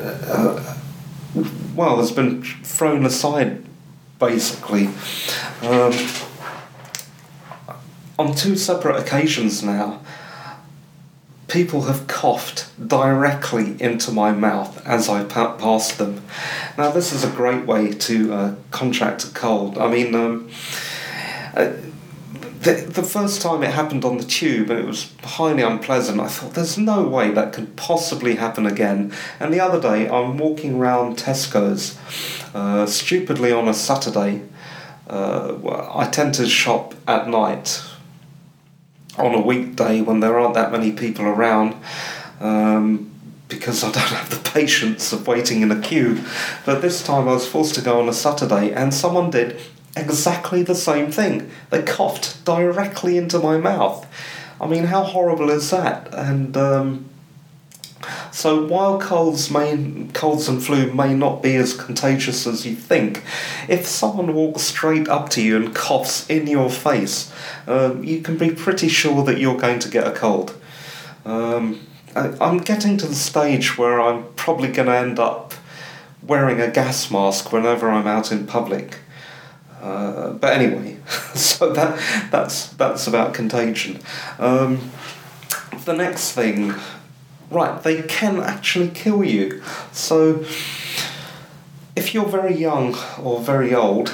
uh, 0.01 0.75
well, 1.75 1.97
has 1.97 2.11
been 2.11 2.43
thrown 2.43 3.05
aside 3.05 3.63
basically. 4.19 4.87
Um, 5.61 5.93
on 8.17 8.35
two 8.35 8.57
separate 8.57 8.99
occasions 8.99 9.63
now, 9.63 10.01
people 11.49 11.81
have 11.83 12.07
coughed 12.07 12.69
directly 12.87 13.75
into 13.81 14.11
my 14.11 14.31
mouth 14.31 14.85
as 14.85 15.09
I 15.09 15.23
pa- 15.23 15.57
passed 15.57 15.97
them. 15.97 16.21
Now, 16.77 16.91
this 16.91 17.11
is 17.11 17.23
a 17.23 17.29
great 17.29 17.65
way 17.65 17.91
to 17.91 18.33
uh, 18.33 18.55
contract 18.71 19.25
a 19.25 19.31
cold. 19.33 19.77
I 19.77 19.89
mean, 19.89 20.15
um, 20.15 20.49
uh, 21.55 21.73
the, 22.61 22.73
the 22.73 23.03
first 23.03 23.41
time 23.41 23.63
it 23.63 23.71
happened 23.71 24.03
on 24.03 24.17
the 24.17 24.23
tube 24.23 24.69
it 24.69 24.85
was 24.85 25.11
highly 25.23 25.63
unpleasant, 25.63 26.19
I 26.19 26.27
thought 26.27 26.53
there's 26.53 26.77
no 26.77 27.07
way 27.07 27.31
that 27.31 27.53
could 27.53 27.75
possibly 27.75 28.35
happen 28.35 28.65
again. 28.65 29.13
And 29.39 29.53
the 29.53 29.59
other 29.59 29.81
day, 29.81 30.09
I'm 30.09 30.37
walking 30.37 30.75
around 30.75 31.17
Tesco's 31.17 31.97
uh, 32.53 32.85
stupidly 32.85 33.51
on 33.51 33.67
a 33.67 33.73
Saturday. 33.73 34.43
Uh, 35.09 35.55
I 35.93 36.07
tend 36.11 36.35
to 36.35 36.47
shop 36.47 36.93
at 37.07 37.27
night 37.27 37.81
on 39.19 39.33
a 39.35 39.41
weekday 39.41 40.01
when 40.01 40.19
there 40.19 40.39
aren't 40.39 40.55
that 40.55 40.71
many 40.71 40.91
people 40.91 41.25
around 41.25 41.75
um, 42.39 43.11
because 43.47 43.83
I 43.83 43.91
don't 43.91 44.03
have 44.03 44.29
the 44.29 44.49
patience 44.49 45.11
of 45.11 45.27
waiting 45.27 45.61
in 45.61 45.71
a 45.71 45.81
queue. 45.81 46.23
But 46.65 46.81
this 46.81 47.03
time 47.03 47.27
I 47.27 47.33
was 47.33 47.47
forced 47.47 47.75
to 47.75 47.81
go 47.81 47.99
on 47.99 48.07
a 48.09 48.13
Saturday 48.13 48.71
and 48.71 48.93
someone 48.93 49.31
did 49.31 49.59
exactly 49.95 50.63
the 50.63 50.75
same 50.75 51.11
thing. 51.11 51.49
They 51.69 51.81
coughed 51.81 52.43
directly 52.45 53.17
into 53.17 53.39
my 53.39 53.57
mouth. 53.57 54.07
I 54.61 54.67
mean, 54.67 54.85
how 54.85 55.03
horrible 55.03 55.49
is 55.49 55.69
that? 55.71 56.13
And 56.13 56.55
um, 56.57 57.09
so 58.31 58.65
while 58.65 58.99
colds 58.99 59.49
may 59.51 60.07
colds 60.13 60.47
and 60.47 60.63
flu 60.63 60.91
may 60.93 61.13
not 61.13 61.41
be 61.41 61.55
as 61.55 61.73
contagious 61.73 62.45
as 62.47 62.65
you 62.65 62.75
think, 62.75 63.23
if 63.67 63.85
someone 63.85 64.33
walks 64.33 64.63
straight 64.63 65.07
up 65.07 65.29
to 65.29 65.41
you 65.41 65.55
and 65.55 65.75
coughs 65.75 66.29
in 66.29 66.47
your 66.47 66.69
face, 66.69 67.31
um, 67.67 68.03
you 68.03 68.21
can 68.21 68.37
be 68.37 68.51
pretty 68.51 68.87
sure 68.87 69.23
that 69.23 69.39
you're 69.39 69.57
going 69.57 69.79
to 69.79 69.89
get 69.89 70.07
a 70.07 70.11
cold. 70.11 70.55
Um, 71.25 71.85
I, 72.15 72.33
I'm 72.41 72.59
getting 72.59 72.97
to 72.97 73.07
the 73.07 73.15
stage 73.15 73.77
where 73.77 73.99
I'm 73.99 74.25
probably 74.35 74.69
going 74.69 74.87
to 74.87 74.95
end 74.95 75.19
up 75.19 75.53
wearing 76.21 76.59
a 76.61 76.69
gas 76.69 77.09
mask 77.09 77.51
whenever 77.51 77.89
I'm 77.89 78.07
out 78.07 78.31
in 78.31 78.45
public. 78.45 78.99
Uh, 79.81 80.31
but 80.31 80.53
anyway, 80.53 80.97
so 81.35 81.71
that 81.73 82.29
that's 82.31 82.67
that's 82.69 83.07
about 83.07 83.33
contagion. 83.33 83.99
Um, 84.37 84.91
the 85.85 85.93
next 85.93 86.33
thing 86.33 86.73
right, 87.49 87.81
they 87.81 88.01
can 88.03 88.39
actually 88.39 88.89
kill 88.89 89.23
you. 89.23 89.61
So, 89.91 90.45
if 91.95 92.13
you're 92.13 92.27
very 92.27 92.55
young 92.55 92.95
or 93.21 93.39
very 93.39 93.73
old, 93.73 94.13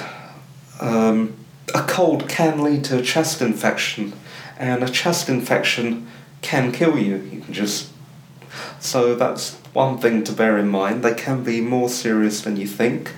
um, 0.80 1.36
a 1.74 1.82
cold 1.82 2.28
can 2.28 2.62
lead 2.62 2.84
to 2.84 2.98
a 2.98 3.02
chest 3.02 3.40
infection, 3.40 4.12
and 4.58 4.82
a 4.82 4.88
chest 4.88 5.28
infection 5.28 6.06
can 6.42 6.72
kill 6.72 6.98
you. 6.98 7.16
You 7.16 7.40
can 7.40 7.52
just 7.52 7.90
so 8.80 9.14
that's 9.14 9.54
one 9.72 9.98
thing 9.98 10.24
to 10.24 10.32
bear 10.32 10.58
in 10.58 10.68
mind. 10.68 11.02
They 11.02 11.14
can 11.14 11.42
be 11.42 11.60
more 11.60 11.88
serious 11.88 12.40
than 12.40 12.56
you 12.56 12.66
think. 12.66 13.12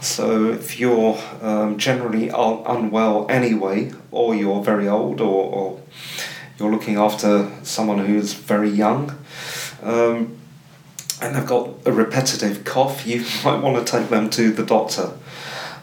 So 0.00 0.50
if 0.50 0.78
you're 0.78 1.18
um, 1.42 1.78
generally 1.78 2.30
un- 2.30 2.62
unwell 2.66 3.26
anyway, 3.28 3.92
or 4.10 4.34
you're 4.34 4.62
very 4.62 4.88
old, 4.88 5.20
or, 5.20 5.52
or 5.52 5.80
you're 6.58 6.70
looking 6.70 6.96
after 6.96 7.50
someone 7.62 8.06
who's 8.06 8.32
very 8.32 8.70
young, 8.70 9.16
um, 9.86 10.36
and 11.22 11.34
they've 11.34 11.46
got 11.46 11.70
a 11.86 11.92
repetitive 11.92 12.64
cough, 12.64 13.06
you 13.06 13.24
might 13.44 13.62
want 13.62 13.84
to 13.84 13.90
take 13.90 14.10
them 14.10 14.28
to 14.30 14.50
the 14.50 14.64
doctor. 14.64 15.12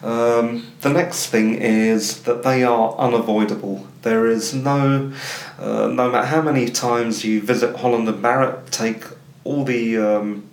Um, 0.03 0.67
the 0.81 0.89
next 0.89 1.27
thing 1.27 1.55
is 1.55 2.23
that 2.23 2.43
they 2.43 2.63
are 2.63 2.93
unavoidable. 2.97 3.87
There 4.01 4.27
is 4.27 4.53
no, 4.53 5.13
uh, 5.57 5.87
no 5.87 6.11
matter 6.11 6.27
how 6.27 6.41
many 6.41 6.69
times 6.69 7.23
you 7.23 7.41
visit 7.41 7.77
Holland 7.77 8.09
and 8.09 8.21
Barrett, 8.21 8.69
take 8.69 9.05
all 9.45 9.63
the 9.63 9.97
um, 9.97 10.49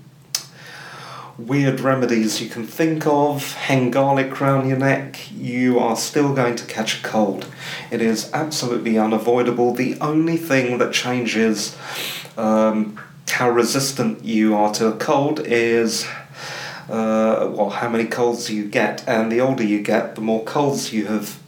weird 1.36 1.80
remedies 1.80 2.40
you 2.40 2.48
can 2.48 2.64
think 2.64 3.08
of, 3.08 3.54
hang 3.54 3.90
garlic 3.90 4.40
around 4.40 4.68
your 4.68 4.78
neck, 4.78 5.18
you 5.34 5.80
are 5.80 5.96
still 5.96 6.32
going 6.32 6.54
to 6.54 6.64
catch 6.66 7.00
a 7.00 7.02
cold. 7.02 7.46
It 7.90 8.00
is 8.00 8.30
absolutely 8.32 8.98
unavoidable. 8.98 9.74
The 9.74 9.98
only 10.00 10.36
thing 10.36 10.78
that 10.78 10.92
changes 10.92 11.76
um, 12.36 13.00
how 13.40 13.48
resistant 13.48 14.22
you 14.22 14.54
are 14.54 14.70
to 14.70 14.86
a 14.86 14.92
cold 14.92 15.40
is 15.40 16.06
uh, 16.90 17.50
well, 17.50 17.70
how 17.70 17.88
many 17.88 18.04
colds 18.04 18.50
you 18.50 18.66
get, 18.66 19.02
and 19.08 19.32
the 19.32 19.40
older 19.40 19.64
you 19.64 19.80
get, 19.80 20.14
the 20.14 20.20
more 20.20 20.44
colds 20.44 20.92
you 20.92 21.06
have 21.06 21.40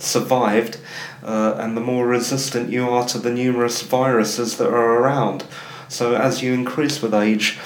survived, 0.00 0.78
uh, 1.22 1.54
and 1.56 1.76
the 1.76 1.80
more 1.80 2.08
resistant 2.08 2.70
you 2.70 2.88
are 2.88 3.06
to 3.06 3.20
the 3.20 3.30
numerous 3.30 3.82
viruses 3.82 4.56
that 4.56 4.66
are 4.66 4.98
around. 4.98 5.44
So, 5.88 6.16
as 6.16 6.42
you 6.42 6.52
increase 6.52 7.00
with 7.00 7.14
age, 7.14 7.56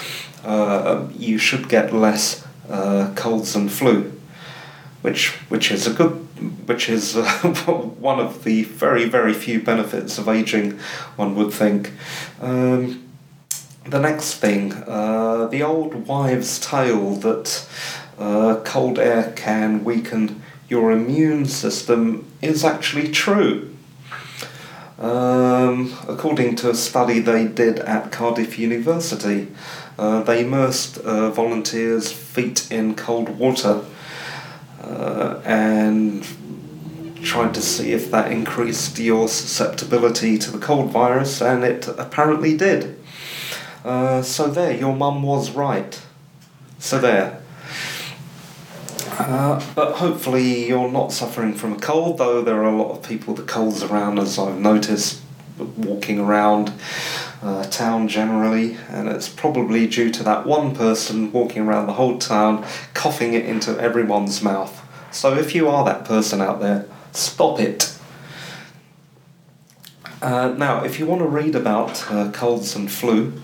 uh, 0.45 1.09
you 1.17 1.39
should 1.39 1.71
get 1.71 1.95
less 1.95 2.47
uh, 2.69 3.11
colds 3.17 3.57
and 3.57 3.73
flu, 3.73 4.13
which 5.01 5.31
which 5.49 5.71
is 5.71 5.87
a 5.87 5.95
good, 5.95 6.13
which 6.69 6.91
is 6.91 7.17
uh, 7.17 7.25
one 8.01 8.21
of 8.21 8.45
the 8.45 8.65
very 8.65 9.07
very 9.07 9.33
few 9.33 9.63
benefits 9.63 10.19
of 10.19 10.29
aging, 10.29 10.79
one 11.17 11.35
would 11.37 11.55
think. 11.55 11.93
Um, 12.39 13.09
the 13.85 13.99
next 13.99 14.35
thing, 14.35 14.73
uh, 14.87 15.47
the 15.47 15.63
old 15.63 16.07
wives' 16.07 16.59
tale 16.61 17.17
that 17.17 17.67
uh, 18.19 18.61
cold 18.65 18.99
air 18.99 19.33
can 19.35 19.85
weaken 19.85 20.43
your 20.69 20.93
immune 20.93 21.47
system 21.47 22.31
is 22.41 22.65
actually 22.65 23.11
true. 23.11 23.75
Um, 24.99 25.97
according 26.09 26.55
to 26.57 26.71
a 26.71 26.75
study 26.75 27.19
they 27.19 27.47
did 27.47 27.81
at 27.81 28.13
Cardiff 28.13 28.59
University, 28.59 29.49
uh, 29.99 30.23
they 30.23 30.45
immersed 30.45 30.99
uh, 30.99 31.31
volunteers' 31.31 32.13
feet 32.13 32.71
in 32.71 32.95
cold 32.95 33.31
water 33.31 33.85
uh, 34.83 35.41
and 35.45 36.25
tried 37.23 37.55
to 37.55 37.61
see 37.61 37.93
if 37.93 38.11
that 38.11 38.31
increased 38.31 38.99
your 38.99 39.29
susceptibility 39.29 40.39
to 40.39 40.51
the 40.51 40.59
cold 40.59 40.91
virus, 40.91 41.41
and 41.41 41.65
it 41.65 41.89
apparently 41.99 42.57
did. 42.57 43.02
Uh, 43.85 44.23
so 44.23 44.49
there, 44.49 44.77
your 44.77 44.95
mum 44.95 45.23
was 45.23 45.51
right. 45.51 46.01
So 46.79 46.99
there. 46.99 47.41
Uh, 49.19 49.63
but 49.75 49.97
hopefully 49.97 50.67
you're 50.69 50.91
not 50.91 51.13
suffering 51.13 51.55
from 51.55 51.75
a 51.75 51.79
cold, 51.79 52.19
though 52.19 52.43
there 52.43 52.63
are 52.63 52.73
a 52.73 52.77
lot 52.77 52.93
of 52.93 53.03
people 53.03 53.35
that 53.35 53.47
colds 53.47 53.83
around, 53.83 54.19
as 54.19 54.39
I've 54.39 54.59
noticed, 54.59 55.21
walking 55.77 56.19
around 56.19 56.73
uh, 57.43 57.65
town 57.65 58.09
generally, 58.09 58.77
and 58.89 59.09
it's 59.09 59.29
probably 59.29 59.87
due 59.87 60.11
to 60.11 60.23
that 60.23 60.47
one 60.47 60.75
person 60.75 61.31
walking 61.33 61.63
around 61.63 61.87
the 61.87 61.95
whole 61.95 62.19
town, 62.19 62.65
coughing 62.95 63.35
it 63.35 63.45
into 63.45 63.79
everyone's 63.79 64.43
mouth. 64.43 64.81
So 65.11 65.35
if 65.35 65.55
you 65.55 65.69
are 65.69 65.85
that 65.85 66.05
person 66.05 66.41
out 66.41 66.61
there, 66.61 66.87
stop 67.13 67.61
it. 67.61 67.97
Uh, 70.23 70.55
now, 70.57 70.85
if 70.85 70.99
you 70.99 71.07
want 71.07 71.21
to 71.21 71.27
read 71.27 71.55
about 71.55 72.11
uh, 72.11 72.31
colds 72.31 72.77
and 72.77 72.91
flu, 72.91 73.43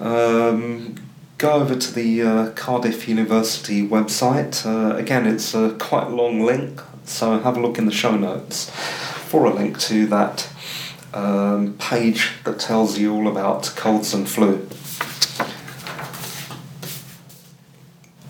um, 0.00 0.96
go 1.38 1.52
over 1.52 1.76
to 1.76 1.92
the 1.92 2.22
uh, 2.22 2.50
Cardiff 2.52 3.08
University 3.08 3.86
website. 3.86 4.64
Uh, 4.64 4.96
again, 4.96 5.26
it's 5.26 5.54
a 5.54 5.76
quite 5.78 6.10
long 6.10 6.40
link, 6.40 6.80
so 7.04 7.38
have 7.38 7.56
a 7.56 7.60
look 7.60 7.78
in 7.78 7.86
the 7.86 7.92
show 7.92 8.16
notes 8.16 8.70
for 8.70 9.44
a 9.44 9.52
link 9.52 9.78
to 9.80 10.06
that 10.06 10.48
um, 11.12 11.74
page 11.78 12.32
that 12.44 12.58
tells 12.58 12.98
you 12.98 13.14
all 13.14 13.28
about 13.28 13.72
colds 13.76 14.14
and 14.14 14.28
flu. 14.28 14.66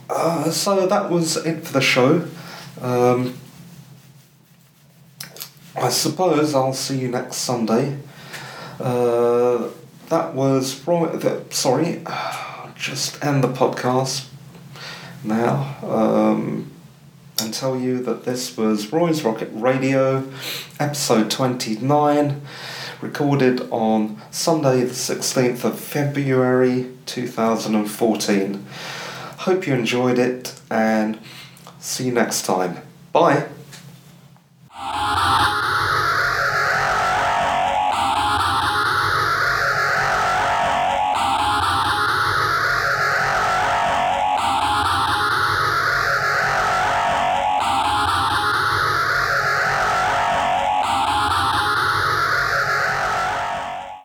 Uh, 0.09 0.51
so 0.51 0.87
that 0.87 1.11
was 1.11 1.37
it 1.45 1.67
for 1.67 1.73
the 1.73 1.81
show. 1.81 2.27
Um, 2.81 3.39
I 5.77 5.89
suppose 5.89 6.55
I'll 6.55 6.73
see 6.73 6.99
you 6.99 7.09
next 7.09 7.37
Sunday. 7.37 7.99
Uh, 8.79 9.69
that 10.09 10.35
was 10.35 10.87
right. 10.87 11.53
Sorry, 11.53 12.03
just 12.77 13.23
end 13.25 13.45
the 13.45 13.49
podcast 13.49 14.29
now 15.23 15.77
um, 15.83 16.71
and 17.41 17.53
tell 17.53 17.79
you 17.79 18.03
that 18.03 18.25
this 18.25 18.57
was 18.57 18.93
Roy's 18.93 19.23
Rocket 19.25 19.49
Radio, 19.53 20.29
episode 20.79 21.31
29, 21.31 22.43
recorded 23.01 23.69
on 23.71 24.21
Sunday, 24.31 24.81
the 24.81 24.95
16th 24.95 25.65
of 25.65 25.79
February 25.79 26.91
2014. 27.07 28.67
Hope 29.39 29.67
you 29.67 29.75
enjoyed 29.75 30.19
it 30.19 30.59
and 30.71 31.19
see 31.79 32.07
you 32.07 32.13
next 32.13 32.45
time. 32.45 32.79
Bye. 33.13 33.49